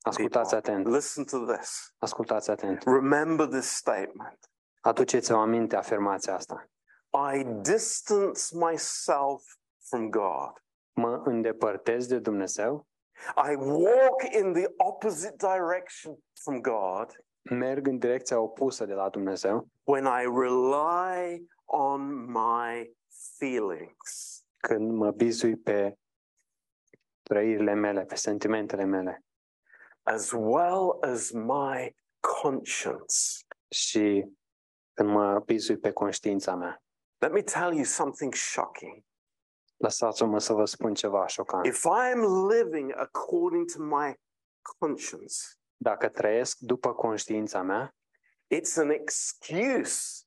[0.00, 0.72] Ascultați people.
[0.72, 1.94] atent, Listen to this.
[1.98, 2.82] ascultați atent.
[2.82, 4.38] Remember this statement
[4.80, 6.70] Aduceți-vă aminte afirmația asta.
[7.12, 9.42] I distance myself
[9.88, 10.52] from God.
[10.92, 12.86] Mă îndepărtez de Dumnezeu,
[13.36, 19.68] I walk in the opposite direction from God merg în direcția opusă de la Dumnezeu
[19.84, 22.96] when I rely on my
[23.38, 24.42] feelings.
[24.56, 25.98] când mă bizui pe
[27.22, 29.24] trăirile mele, pe sentimentele mele
[30.02, 31.94] as well as my
[32.40, 33.44] conscience.
[33.70, 34.26] și
[34.94, 36.82] când mă bizui pe conștiința mea.
[37.18, 39.04] Let me tell you something shocking.
[39.76, 41.66] Lăsați-mă să vă spun ceva șocant.
[41.66, 44.20] If I am living according to my
[44.78, 45.34] conscience,
[45.76, 47.94] Dacă trăiesc după conștiința mea,
[48.54, 50.22] it's an excuse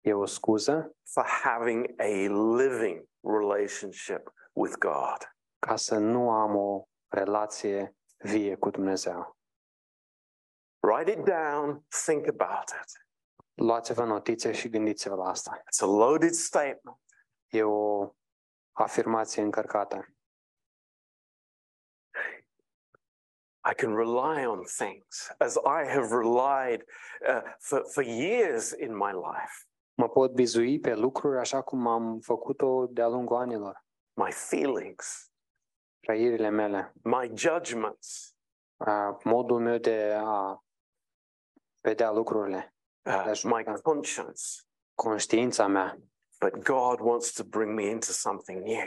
[0.00, 5.36] e o scuză for having a living relationship with God.
[5.58, 9.36] ca să nu am o relație vie cu Dumnezeu.
[10.80, 13.06] Write it down, think about it.
[13.62, 15.62] Luați-vă notițe și gândiți-vă la asta.
[15.62, 17.00] It's a loaded statement.
[17.48, 18.08] E o
[18.72, 20.14] afirmație încărcată.
[23.70, 26.84] I can rely on things as I have relied
[27.28, 29.66] uh, for, for years in my life.
[29.94, 33.84] Mă pot bizui pe lucruri așa cum am făcut-o de-a lungul anilor.
[34.12, 35.32] My feelings,
[36.00, 38.36] Trăirile mele, my judgments,
[38.76, 40.64] a, modul meu de a
[41.80, 42.74] vedea lucrurile,
[43.06, 43.80] uh, That's my right.
[43.82, 44.42] conscience.
[44.94, 45.98] conștiința mea.
[46.40, 48.86] But God wants to bring me into something new,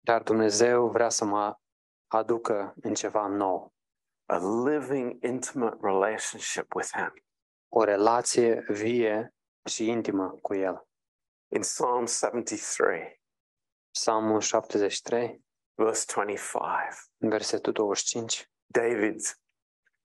[0.00, 1.56] Dar Dumnezeu vrea să mă
[2.06, 3.74] aducă în ceva nou.
[4.26, 4.36] a
[4.68, 7.12] living, intimate relationship with Him.
[7.68, 9.34] O relație vie
[9.64, 10.86] și intimă cu El.
[11.54, 13.20] In Psalm 73,
[13.90, 18.50] Psalmul 73, verse 25, versetul 25.
[18.66, 19.20] David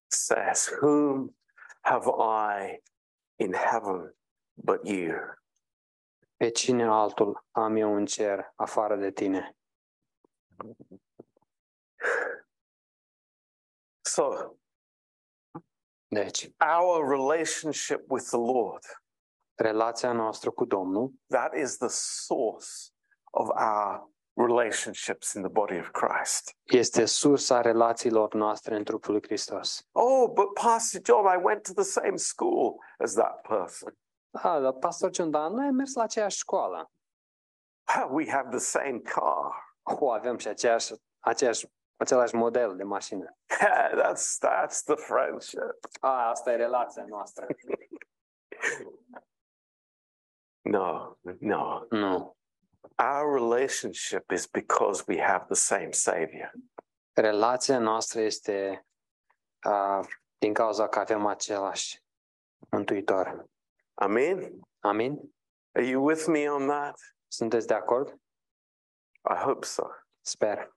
[0.07, 1.37] says, Whom
[1.81, 2.81] have I
[3.39, 4.15] in heaven
[4.53, 5.15] but you?
[6.35, 9.57] Pe cine altul am eu în cer afară de tine?
[14.01, 14.57] So,
[16.09, 18.83] Deci, our relationship with the Lord,
[19.55, 22.91] relația noastră cu Domnul that is the source
[23.31, 26.55] of our relationships in the body of Christ.
[26.63, 29.87] este sursa relațiilor noastre în trupul lui Hristos.
[29.91, 33.97] Oh, but Pastor John, I went to the same school as that person.
[34.29, 36.91] Da, dar pastor John, dar noi am mers la aceeași școală.
[38.09, 39.75] We have the same car.
[39.83, 43.37] O, avem și aceeași, aceeași, același model de mașină.
[44.01, 45.77] that's that's the friendship.
[45.99, 47.45] A, asta e relația noastră.
[50.61, 51.85] No, no.
[51.89, 52.36] Nu.
[52.99, 56.51] Our relationship is because we have the same Savior.
[57.13, 58.85] Relația noastră este
[59.65, 60.07] uh,
[60.37, 62.03] din cauza că avem același
[62.69, 63.45] Mântuitor.
[63.93, 64.59] Amen.
[64.79, 65.35] Amin?
[65.71, 66.99] Are you with me on that?
[67.27, 68.19] Sunteți de acord?
[69.29, 69.83] I hope so.
[70.21, 70.75] Sper.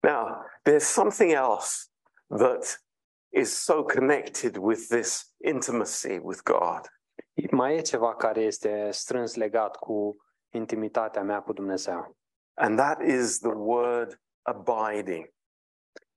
[0.00, 1.88] Now, there's something else
[2.28, 2.82] that
[3.28, 6.86] is so connected with this intimacy with God.
[7.50, 12.16] Mai e ceva care este strâns legat cu intimitatea mea cu Dumnezeu
[12.54, 15.34] And that is the word abiding.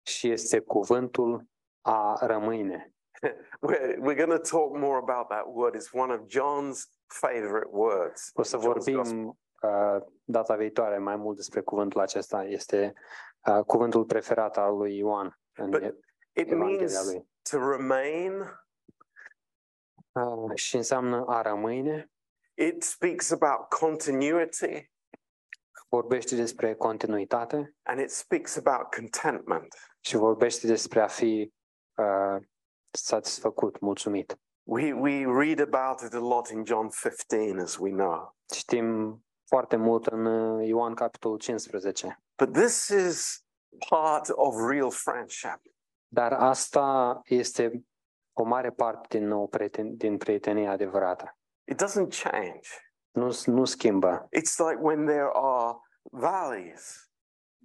[0.01, 1.45] și este cuvântul
[1.82, 2.93] a rămâne.
[3.67, 5.75] We're, we're going to talk more about that word.
[5.75, 8.30] It's one of John's favorite words.
[8.34, 8.93] O să in John's Gospel.
[8.95, 12.43] vorbim uh, data viitoare mai mult despre cuvântul acesta.
[12.43, 12.93] Este
[13.47, 15.95] uh, cuvântul preferat al lui Ioan în But- E-
[16.34, 17.30] It Evanghelia means lui.
[17.49, 18.34] to remain.
[20.11, 22.11] Uh, și înseamnă a rămâne,
[22.60, 24.91] It speaks about continuity
[25.89, 29.76] vorbește despre continuitate and it speaks about contentment.
[29.99, 31.53] și vorbește despre a fi
[31.95, 32.45] uh,
[32.91, 34.38] satisfăcut, mulțumit.
[34.64, 38.36] We, we read about it a lot in John 15, as we know.
[38.53, 42.20] Știm foarte mult în uh, Ioan capitolul 15.
[42.38, 43.43] But this is
[43.89, 45.62] part of real friendship.
[46.07, 47.84] Dar asta este
[48.34, 51.38] o mare parte din, nou prieten, din prietenia adevărată.
[51.70, 52.67] It doesn't change.
[53.11, 54.28] Nu, nu schimbă.
[54.36, 55.78] It's like when there are
[56.11, 57.09] valleys,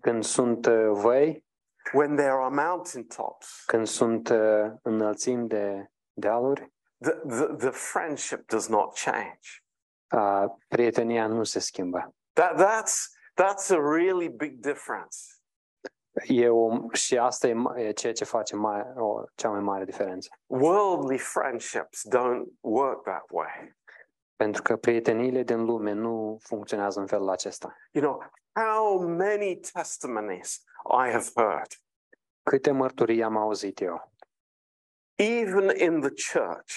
[0.01, 1.45] Când sunt uh, văi,
[1.93, 8.69] when there are mountaintops, când sunt uh, înălțimi de dealuri, the, the, the friendship does
[8.69, 9.49] not change.
[10.15, 12.15] uh, prietenia nu se schimbă.
[12.33, 12.95] That, that's,
[13.43, 15.17] that's a really big difference.
[16.27, 19.85] E o, și asta e, ma- e ceea ce face mai, o, cea mai mare
[19.85, 20.29] diferență.
[20.47, 23.75] Worldly friendships don't work that way.
[24.45, 27.77] Pentru că prieteniile din lume nu funcționează în felul acesta.
[27.91, 28.31] You know,
[28.65, 30.63] how many testimonies
[31.07, 31.67] I have heard,
[32.43, 34.13] Câte mărturii am auzit eu,
[35.15, 36.75] even in the church,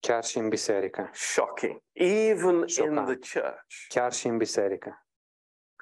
[0.00, 3.20] chiar și în biserică, shocking, even in Șocant.
[3.20, 3.86] the church.
[3.88, 5.06] chiar și în biserică.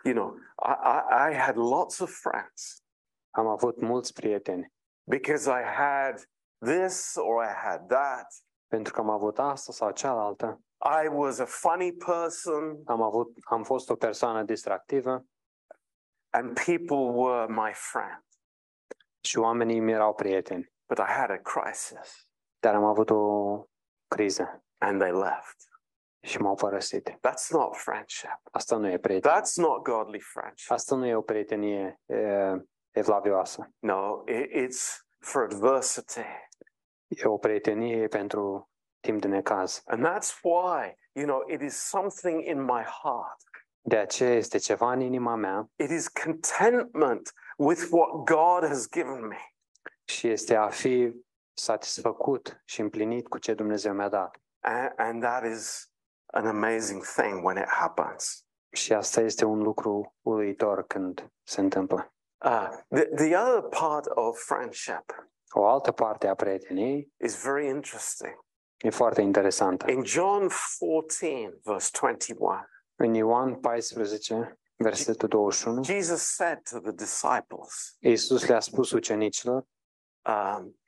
[0.05, 0.35] You know,
[0.67, 2.85] I, I, I had lots of friends
[3.31, 4.73] Am avut mulți prieteni
[5.11, 6.29] because I had
[6.65, 8.27] this or I had that.
[8.67, 10.61] pentru că am avut asta sau cealaltă.
[11.05, 15.25] I was a funny person Am, avut, am fost o persoană distractivă
[16.31, 18.25] and people were my friend.
[19.21, 20.73] și oamenii mi erau prieteni.
[20.89, 22.29] But I had a crisis
[22.59, 23.65] Dar am avut o
[24.09, 25.57] criză and they left.
[26.23, 27.11] și m-au părăsit.
[27.11, 28.41] That's not friendship.
[28.51, 29.41] Asta nu e prietenie.
[29.41, 30.71] That's not godly friendship.
[30.71, 32.53] Asta nu e o prietenie e,
[32.91, 33.71] evlavioasă.
[33.79, 36.27] No, it, it's for adversity.
[37.09, 38.71] E o prietenie pentru
[39.01, 39.83] timp de necaz.
[39.85, 43.37] And that's why, you know, it is something in my heart.
[43.81, 49.27] De aceea este ceva în inima mea It is contentment with what God has given
[49.27, 49.39] me.
[50.05, 51.13] și este a fi
[51.57, 54.37] satisfăcut și împlinit cu ce Dumnezeu mi-a dat.
[54.61, 55.91] And, and that is
[56.27, 58.45] an amazing thing when it happens.
[58.73, 62.15] Și asta este un lucru uluitor când se întâmplă.
[62.45, 68.45] Uh, the, the other part of friendship O altă parte a prieteniei is very interesting.
[68.79, 69.91] E foarte interesantă.
[69.91, 70.47] In John
[70.79, 72.67] 14, verse 21,
[72.97, 79.67] În Ioan 14, versetul 21, Jesus said to the disciples, Iisus le-a spus ucenicilor,
[80.29, 80.81] um,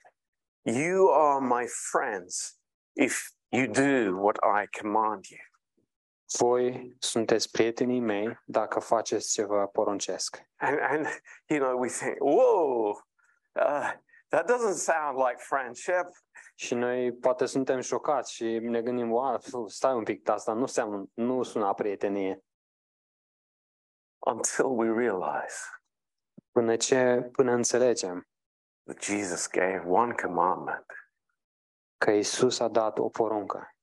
[0.62, 2.59] You are my friends
[2.93, 5.41] if you do what I command you.
[6.39, 10.43] voi sunteți prietenii mei dacă faceți ce vă poruncesc.
[10.57, 11.07] And, and
[11.47, 12.89] you know, we think, whoa,
[13.53, 13.93] uh,
[14.28, 16.08] that doesn't sound like friendship.
[16.54, 21.04] Și noi poate suntem șocați și ne gândim, wow, stai un pic, asta nu, seamnă,
[21.14, 22.42] nu sună a prietenie.
[24.18, 25.78] Until we realize
[26.58, 28.28] Până ce, până înțelegem
[28.84, 30.86] that Jesus gave one commandment
[31.96, 33.76] că Isus a dat o poruncă.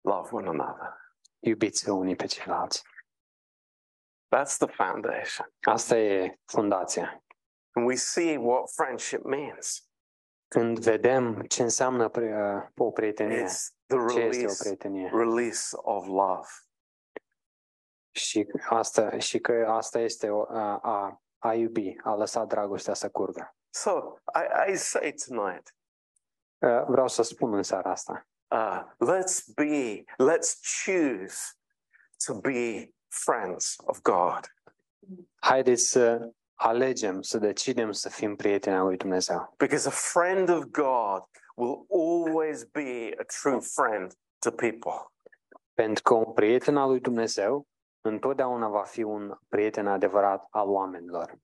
[0.00, 0.96] love one another.
[1.38, 2.82] Iubiți unii pe ceilalți.
[4.36, 5.52] That's the foundation.
[5.60, 7.24] Asta e fundația.
[7.72, 9.84] And we see what friendship means
[10.48, 15.10] Când vedem ce înseamnă pre- uh, o prietenie, it's the ce este o release, prietenie
[15.14, 16.46] release of love.
[18.12, 23.08] și asta, și că asta este o, a, a, a iubi, a lăsa dragostea să
[23.10, 23.54] curgă.
[23.70, 24.16] So
[24.66, 25.74] I, I say tonight,
[26.66, 31.36] Uh, Vreau să spun în seara asta, uh, let's be, let's choose
[32.26, 34.40] to be friends of God.
[35.40, 36.30] haideți să
[36.62, 39.54] alegem, să decidem să fim prieteni al lui Dumnezeu.
[39.56, 41.22] Because a friend of God
[41.56, 45.12] will always be a true friend to people.
[45.74, 47.66] Pentru că un prieten al lui Dumnezeu
[48.00, 51.38] întotdeauna va fi un prieten adevărat al oamenilor.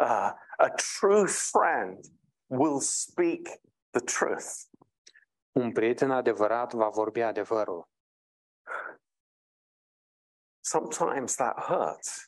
[0.00, 1.98] Uh, a true friend
[2.46, 3.60] will speak
[3.90, 4.46] the truth.
[5.52, 7.88] Un prieten adevărat va vorbi adevărul.
[10.60, 12.27] Sometimes that hurts.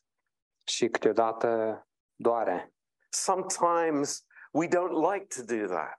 [0.71, 1.83] Și câteodată
[2.15, 2.75] doare.
[3.09, 5.99] Sometimes we don't like to do that.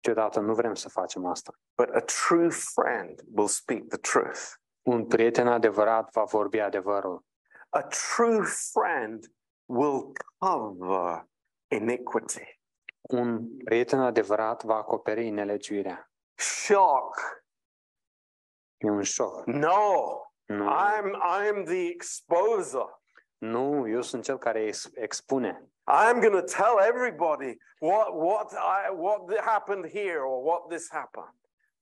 [0.00, 1.52] Câteodată nu vrem să facem asta.
[1.74, 4.40] But a true friend will speak the truth.
[4.82, 7.24] Un prieten adevărat va vorbi adevărul.
[7.68, 9.32] A true friend
[9.64, 11.28] will cover
[11.68, 12.60] iniquity.
[13.00, 16.10] Un prieten adevărat va acoperi nelegiuirea.
[16.34, 17.42] Shock.
[18.76, 19.46] E un șoc.
[19.46, 20.20] No,
[20.50, 22.99] Nu, I'm I'm the exposer.
[23.40, 25.70] Nu eu sunt cel care ex- expune.
[25.86, 30.88] I'm going to tell everybody what what I what th- happened here or what this
[30.90, 31.34] happened.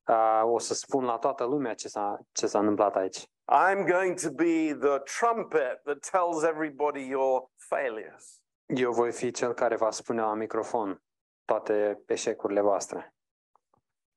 [0.09, 3.19] Uh, o să spun la toată lumea ce s-a, ce s-a întâmplat aici.
[3.53, 8.43] I'm going to be the trumpet that tells everybody your failures.
[8.67, 11.03] Eu voi fi cel care va spune la microfon
[11.45, 13.15] toate eșecurile voastre.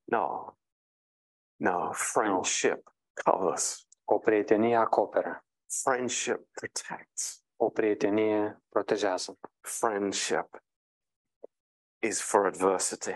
[0.03, 0.55] No.
[1.55, 3.87] No, friendship covers.
[4.05, 5.45] O prietenie acoperă.
[5.83, 7.43] Friendship protects.
[7.55, 9.37] O prietenie protejează.
[9.61, 10.63] Friendship
[11.99, 13.15] is for adversity.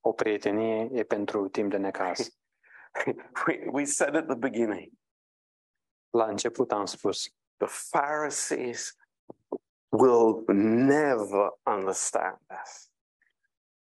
[0.00, 2.28] O prietenie e pentru timp de necaz.
[3.46, 4.92] We, we said at the beginning
[6.10, 8.96] La început am spus, the Pharisees
[9.88, 10.44] will
[10.84, 12.90] never understand this.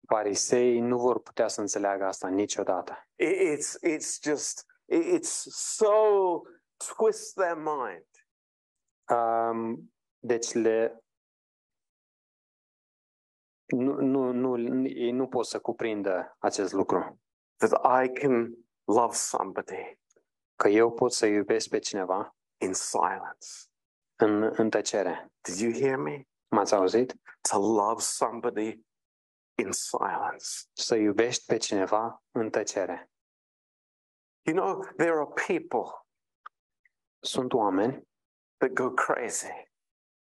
[0.06, 3.06] farisei nu vor putea să înțeleagă asta niciodată.
[3.16, 5.92] It- It's, it's just, it's so
[6.86, 8.06] twist their mind.
[9.08, 11.04] Um, deci le
[13.66, 17.20] nu, nu, nu, ei nu pot să cuprindă acest lucru.
[17.56, 18.54] that I can
[18.84, 20.00] love somebody
[20.56, 23.48] Că eu pot să iubesc pe cineva in silence.
[24.16, 25.32] în, în tăcere.
[25.40, 26.22] Did you hear me?
[26.48, 27.14] M-ați auzit?
[27.50, 28.80] To love somebody
[29.58, 30.46] in silence.
[30.72, 33.10] Să iubești pe cineva în tăcere.
[34.42, 36.01] You know, there are people
[37.24, 38.08] Sunt oameni
[38.56, 39.52] that go crazy,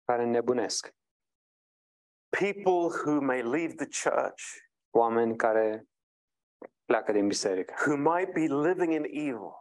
[0.04, 0.94] care nebunesc.
[2.38, 4.42] people who may leave the church,
[4.92, 5.84] Oameni care
[6.84, 9.52] pleacă din biserică, who might be living in evil.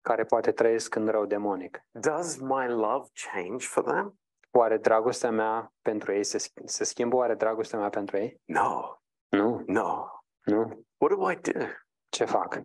[0.00, 1.80] care poate trăiesc în rău demonic.
[1.90, 4.18] Does my love change for them?
[4.50, 7.16] Oare dragostea mea pentru ei se, sch- se schimbă?
[7.16, 8.40] Oare dragostea mea pentru ei?
[8.44, 8.96] No,
[9.28, 10.06] Nu, no.
[10.44, 10.86] nu.
[10.96, 11.64] What do I do?
[12.08, 12.60] Ce fac?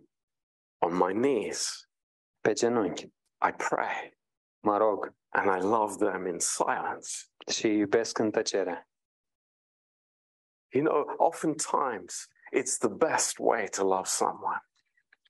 [0.78, 1.88] On my knees,
[2.40, 3.08] Pe genunchi.
[3.48, 4.18] I pray
[4.60, 7.08] Mă rog and I love them in silence.
[7.46, 8.88] și îi iubesc în tăcere.
[10.68, 14.66] You know, oftentimes it's the best way to love someone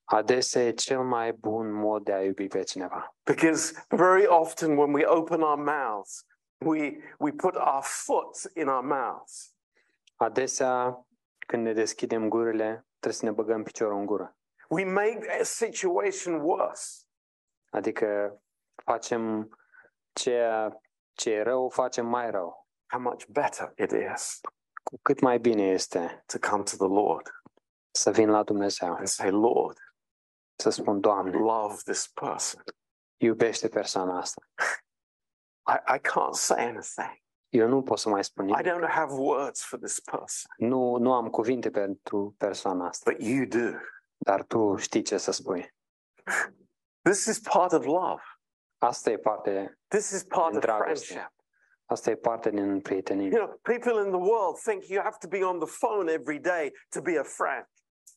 [0.04, 3.16] Adesea e cel mai bun mod de a iubi pe cineva.
[3.24, 6.26] because very often when we open our mouths,
[6.58, 9.54] we, we put our foot in our mouths.
[10.16, 11.06] Adesea,
[11.46, 14.36] când ne deschidem gurile, trebuie să ne băgăm piciorul în gură.
[14.68, 17.01] We make a situation worse.
[17.72, 18.38] Adică
[18.84, 19.48] facem
[20.12, 20.80] ceea
[21.12, 22.66] ce e rău, facem mai rău.
[22.92, 24.40] How much better it is
[24.82, 27.30] Cu cât mai bine este to come to the Lord
[27.94, 29.78] să vin la Dumnezeu, and say, Lord,
[30.54, 32.62] să spun, Doamne, love this person.
[33.16, 34.42] iubește persoana asta.
[35.72, 37.20] I, I can't say anything.
[37.48, 38.66] Eu nu pot să mai spun I nimic.
[38.72, 43.44] don't have words for this person, Nu, nu am cuvinte pentru persoana asta, but you
[43.46, 43.76] do.
[44.18, 45.74] dar tu știi ce să spui.
[47.03, 48.22] This is part of love.
[48.78, 51.05] Asta e parte, This is part Din of dragoste.
[51.07, 51.32] friendship.
[51.86, 53.28] asta e parte din prietenie.
[53.28, 56.38] You know, people in the world think you have to be on the phone every
[56.40, 57.66] day to be a friend.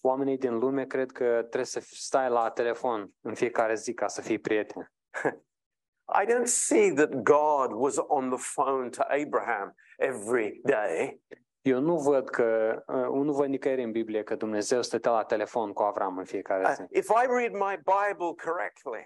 [0.02, 4.22] Oamenii din lume cred că trebuie să stai la telefon în fiecare zi ca să
[4.22, 4.92] fii prieten.
[6.22, 11.22] I don't see that God was on the phone to Abraham every day.
[11.66, 15.74] Eu nu văd că, uh, nu văd nicăieri în Biblie că Dumnezeu stătea la telefon
[15.74, 16.98] cu Avram în fiecare Uh, zi.
[16.98, 19.06] if I read my Bible correctly,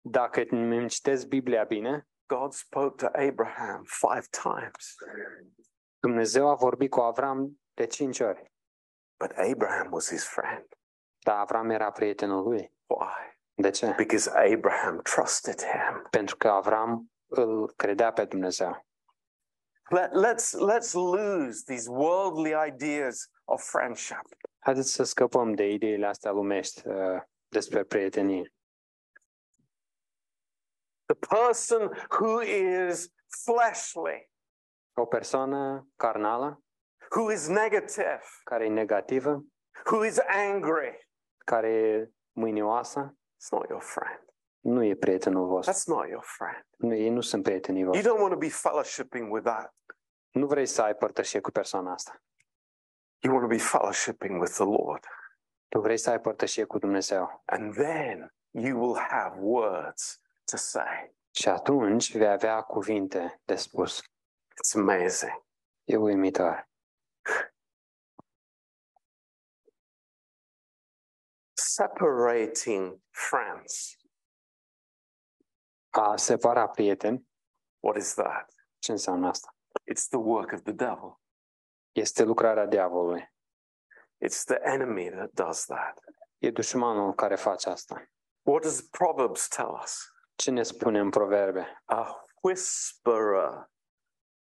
[0.00, 4.94] Dacă îmi citesc Biblia bine, God spoke to Abraham five times,
[6.00, 8.52] Dumnezeu a vorbit cu Avram de cinci ori,
[9.18, 10.66] but Abraham was his friend.
[11.24, 12.72] dar Avram era prietenul lui.
[12.86, 13.36] Why?
[13.54, 13.92] De ce?
[13.96, 16.06] Because Abraham trusted him.
[16.10, 18.86] Pentru că Avram îl credea pe Dumnezeu.
[19.90, 24.22] Let, let's, let's lose these worldly ideas of friendship.
[24.58, 28.52] Haideți să scăpăm de ideile astea lumești uh, despre prietenie.
[31.06, 33.08] The person who is
[33.44, 34.30] fleshly,
[34.98, 36.62] O persoană carnală,
[37.16, 39.44] who is negative, care e negativă,
[39.90, 41.08] who is angry,
[41.44, 44.24] care e mâinioasă, it's not your friend.
[44.68, 45.72] Nu e prietenul vostru.
[45.72, 46.64] That's not your friend.
[46.76, 48.10] Nu, ei nu sunt prietenii You voștri.
[48.10, 49.74] don't want to be fellowshipping with that.
[50.30, 52.22] Nu vrei să ai părtășie cu persoana asta.
[53.18, 55.04] You want to be fellowshipping with the Lord.
[55.68, 57.42] Tu vrei să ai părtășie cu Dumnezeu.
[57.44, 61.14] And then you will have words to say.
[61.30, 64.00] Și atunci vei avea cuvinte de spus.
[64.02, 65.44] It's amazing.
[65.84, 66.68] E uimitor.
[71.54, 73.96] Separating friends.
[75.98, 77.28] A separa prieteni,
[77.80, 78.52] What is that?
[78.78, 79.56] ce înseamnă asta?
[79.92, 81.20] It's the work of the devil.
[81.92, 83.32] Este lucrarea diavolului.
[84.26, 86.00] It's the enemy that does that.
[86.38, 88.08] E dușmanul care face asta.
[88.42, 90.12] What does Proverbs tell us?
[90.34, 91.82] Ce ne spune în proverbe?
[91.84, 93.70] A whisperer,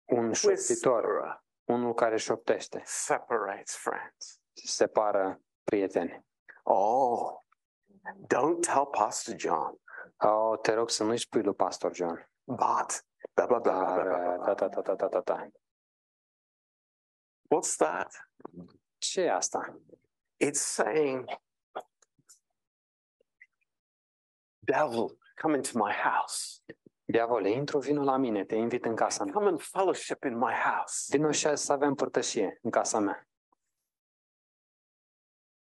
[0.05, 4.41] Un șoptitor, whisperer unul care șoptește, separates friends.
[4.53, 6.27] separă prieteni.
[6.63, 7.31] Oh,
[8.35, 9.81] don't tell Pastor John,
[10.17, 12.29] Oh, te rog să nu-i spui lui Pastor John.
[12.45, 14.57] but blah, blah, blah, blah, Dar, blah, blah, da, blah.
[14.57, 15.49] da, da, da, da, da, da.
[17.55, 18.31] What's that?
[18.99, 19.81] Ce e asta?
[20.45, 21.25] It's saying,
[24.59, 26.61] devil, come into my house.
[27.05, 29.33] Diavole, intru, vino la mine, te invit în casa mea.
[29.33, 31.17] Come and fellowship in my house.
[31.17, 33.29] Vino și să avem părtășie în casa mea.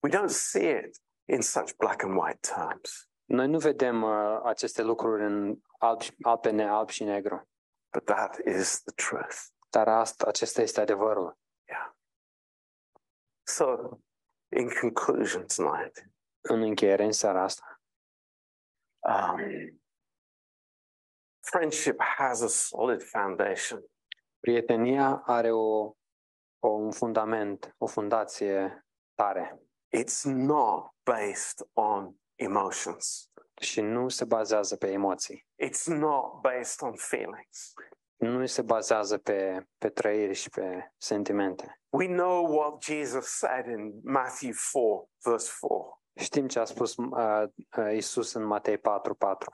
[0.04, 4.82] We don't see it in such black and white terms, Noi nu vedem uh, aceste
[4.82, 7.50] lucruri în alb, alb pe ne, alb și negru,
[7.92, 9.38] but that is the truth.
[9.70, 11.40] dar asta, acesta este adevărul.
[13.44, 13.90] So,
[14.58, 16.10] in conclusion tonight,
[16.42, 17.82] În încheiere, în seara asta,
[19.00, 19.82] um,
[21.40, 23.84] friendship has a solid foundation.
[24.40, 25.96] prietenia are o,
[26.60, 29.62] o, un fundament, o fundație tare
[29.98, 33.26] It's not based on emotions.
[33.62, 35.48] și nu se bazează pe emoții.
[35.64, 37.74] It's not based on feelings.
[38.18, 41.82] Nu se bazează pe, pe trăiri și pe sentimente.
[41.90, 46.02] We know what Jesus said in Matthew 4, verse 4.
[46.16, 47.44] Știm ce a spus uh,
[47.96, 49.54] Isus în Matei 4, 4.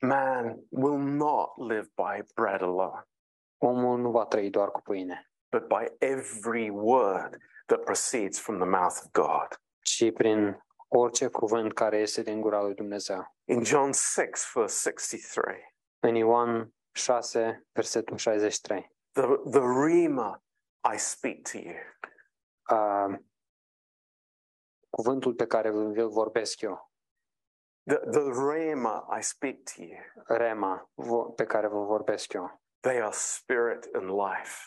[0.00, 3.06] Man will not live by bread alone,
[3.58, 7.36] Omul nu va trăi doar cu pâine, but by every word
[7.66, 9.60] that proceeds from the mouth of God.
[9.82, 10.62] ci prin
[10.94, 13.34] orice cuvânt care iese din gura lui Dumnezeu.
[13.44, 18.92] In John 6, verse 63, În Ioan 6, versetul 63.
[19.12, 20.42] the, the Rema
[20.94, 21.74] I speak to you,
[22.70, 23.18] Uh,
[24.90, 26.90] cuvântul pe care vi-l vorbesc eu,
[27.84, 28.20] the, the
[28.50, 33.88] Rema I speak to you, rema vo- pe care vă vorbesc eu, they are spirit
[33.94, 34.66] and life.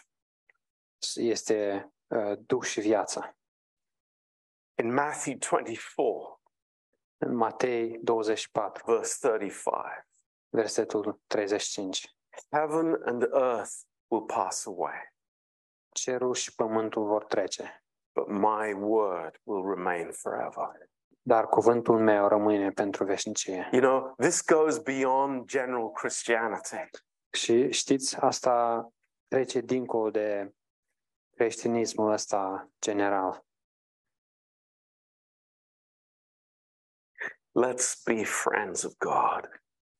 [1.15, 3.34] este uh, duh și viață.
[4.77, 6.41] In Matthew 24,
[7.17, 9.73] În Matei 24, verse 35,
[10.49, 12.15] versetul 35.
[12.51, 13.71] heaven and earth
[14.07, 15.13] will pass away,
[15.89, 20.89] Cerul și pământul vor trece, but my word will remain forever.
[21.21, 23.69] dar cuvântul meu rămâne pentru veșnicie.
[23.71, 26.89] You know, this goes beyond general Christianity.
[27.31, 28.87] Și știți, asta
[29.27, 30.53] trece dincolo de
[31.35, 33.44] creștinismul ăsta general.
[37.57, 39.49] Let's be friends of God.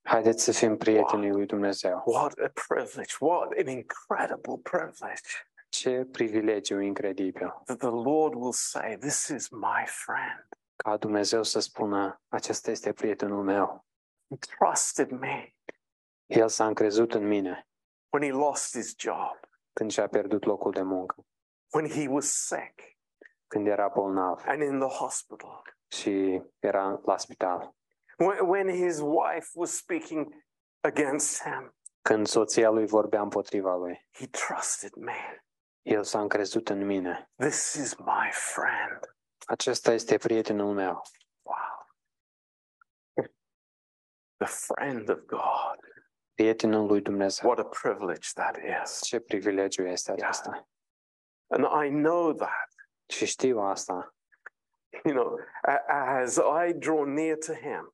[0.02, 2.04] Haideți să fim prietenii lui Dumnezeu.
[2.06, 3.16] What a privilege.
[3.20, 5.30] What an incredible privilege
[5.70, 10.46] Ce privilegiu incredibil that the Lord will say, This is my friend.
[10.76, 13.86] ca Dumnezeu să spună, acesta este prietenul meu.
[14.30, 15.56] He trusted me
[16.26, 17.68] El s-a încrezut în mine
[18.10, 19.40] when he lost his job,
[19.74, 21.26] când și-a pierdut locul de muncă,
[21.74, 22.82] when he was sick
[23.48, 27.76] când era bolnav and in the hospital, și era la spital,
[28.18, 30.34] when, when his wife was speaking
[30.82, 31.76] against him.
[32.02, 34.08] când soția lui vorbea împotriva lui.
[34.12, 35.44] He trusted me.
[35.82, 37.32] El s-a încrezut în mine.
[37.36, 39.16] This is my friend.
[39.46, 41.02] Acesta este prietenul meu.
[41.42, 41.88] Wow.
[44.38, 45.80] The friend of God.
[46.34, 47.50] Prietenul lui Dumnezeu.
[47.50, 49.02] What a privilege that is.
[49.02, 50.70] Ce privilegiu este acesta.
[51.48, 52.74] And I know that,
[53.06, 54.15] Și știu asta.
[55.06, 55.84] you know, a-
[56.20, 57.90] as I draw near to him,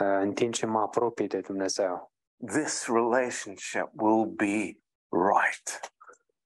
[0.00, 2.12] Uh, În timp ce mă apropii de Dumnezeu,
[2.46, 4.78] this relationship will be
[5.10, 5.92] right.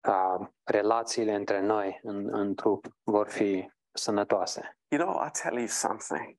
[0.09, 4.79] uh, relațiile între noi în, în trup vor fi sănătoase.
[4.89, 6.37] You know, I tell you something.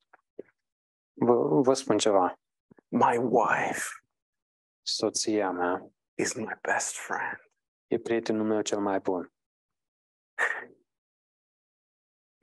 [1.13, 2.39] Vă, vă spun ceva.
[2.87, 3.83] My wife
[4.81, 7.39] Soția mea is my best friend.
[7.87, 9.33] e prietenul meu cel mai bun.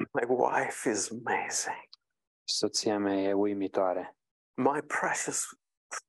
[0.00, 1.88] My wife is amazing.
[2.44, 4.16] Soția mea e uimitoare.
[4.54, 5.54] My precious,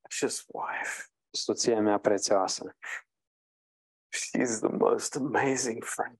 [0.00, 1.06] precious wife.
[1.30, 2.76] Soția mea prețioasă.
[4.10, 6.18] She's the most amazing friend.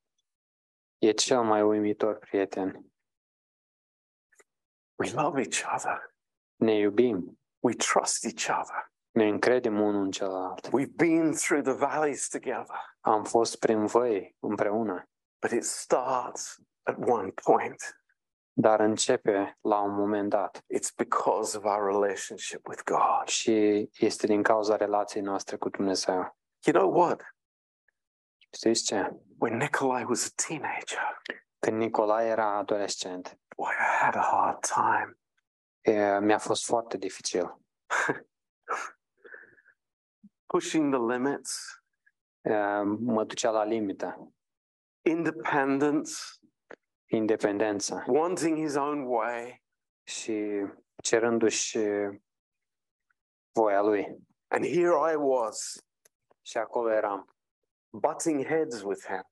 [0.99, 2.93] E cel mai uimitor prieten.
[4.99, 6.15] We love each other.
[6.57, 7.39] Ne iubim.
[7.61, 8.93] We trust each other.
[9.11, 10.67] Ne încredem unul în celălalt.
[10.67, 15.09] We've been through the valleys together, Am fost prin văi împreună,
[15.41, 17.97] but it starts at one point.
[18.53, 20.59] dar începe la un moment dat.
[20.59, 23.27] It's because of our relationship with God.
[23.29, 26.37] Și este din cauza relației noastre cu Dumnezeu.
[26.65, 27.35] You know what?
[28.55, 29.11] Știți ce?
[29.39, 31.23] When Nikolai was a teenager,
[31.59, 35.19] Când Nicolae era adolescent, boy, I had a hard time.
[35.81, 37.59] e, mi-a fost foarte dificil.
[40.47, 41.77] Pushing the limits,
[42.45, 44.33] E, Mă ducea la limită.
[45.05, 46.13] independence,
[47.15, 49.63] Independență wanting his own way.
[50.03, 50.67] și
[51.03, 51.79] cerându-și
[53.53, 54.17] voia lui.
[54.49, 55.85] And here I was,
[56.41, 57.37] Și acolo eram.
[57.91, 59.31] butting heads with him.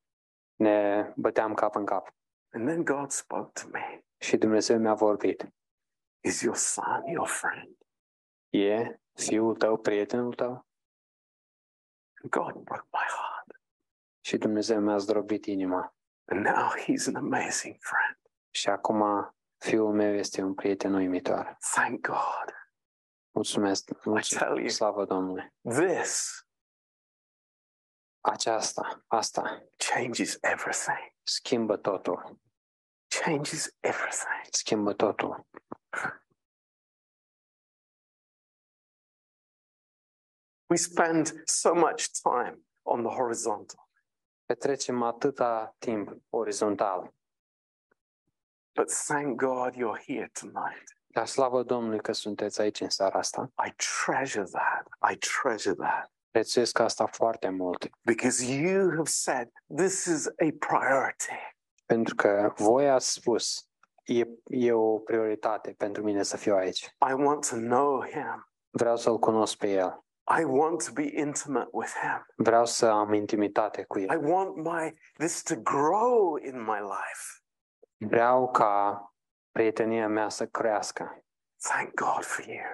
[0.57, 2.15] Ne băteam cap în cap.
[2.53, 5.53] And then God spoke to me Și Dumnezeu mi-a vorbit.
[6.25, 7.77] Is your son your friend?
[8.49, 10.67] E fiul tău, prietenul tău
[12.23, 13.61] God broke my heart.
[14.25, 15.95] și Dumnezeu mi-a zdrobit inima.
[16.31, 18.17] And now he's an amazing friend.
[18.51, 19.03] Și acum
[19.59, 21.57] fiul meu este un prieten uimitor.
[21.75, 22.55] Thank God.
[23.35, 24.13] Mulțumesc, tell you.
[24.15, 25.53] mulțumesc, slavă Domnului.
[25.69, 26.45] This
[28.21, 31.15] Aceasta, asta, changes everything.
[31.23, 32.41] schimbă totul,
[33.25, 34.45] Changes everything.
[34.51, 35.47] schimbă totul.
[40.69, 43.90] We spend so much time on the horizontal,
[44.51, 47.15] Petrecem atâta timp orizontal.
[48.75, 50.83] but thank God you're here tonight.
[51.07, 53.53] Dar slavă Domnului că sunteți aici în seara asta.
[53.67, 53.75] I
[54.05, 55.13] treasure that.
[55.13, 61.57] I treasure that Prețuiesc asta foarte mult, because you have said this is a priority.
[61.87, 63.69] pentru că voi ați spus,
[64.05, 66.85] e, e o prioritate pentru mine să fiu aici.
[67.11, 68.49] I want to know him.
[68.71, 70.05] Vreau să-L cunosc pe El.
[70.41, 72.27] I want to be intimate with him.
[72.37, 74.25] Vreau să am intimitate cu I El.
[74.31, 77.43] want my this to grow in my life.
[77.97, 79.05] Vreau ca
[79.51, 81.25] prietenia mea să crească.
[81.69, 82.65] Thank God for you.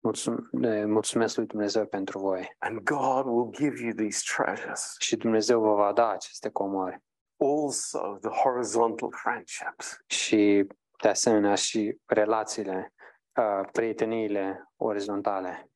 [0.00, 2.56] Mulțum- ne- mulțumesc lui Dumnezeu pentru voi.
[2.58, 4.94] And God will give you these treasures.
[4.98, 7.02] Și Dumnezeu vă va da aceste comori.
[7.40, 9.98] Also, the horizontal friendships.
[10.06, 10.66] Și,
[11.02, 12.92] de asemenea, și relațiile,
[13.36, 15.70] uh, prieteniile orizontale.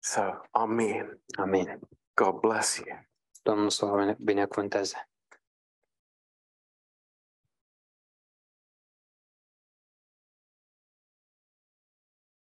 [0.00, 0.22] So,
[0.52, 1.20] Amen.
[1.38, 1.80] Amin.
[2.14, 2.98] God bless you.
[3.42, 5.08] Domnul să vă binecuvânteze.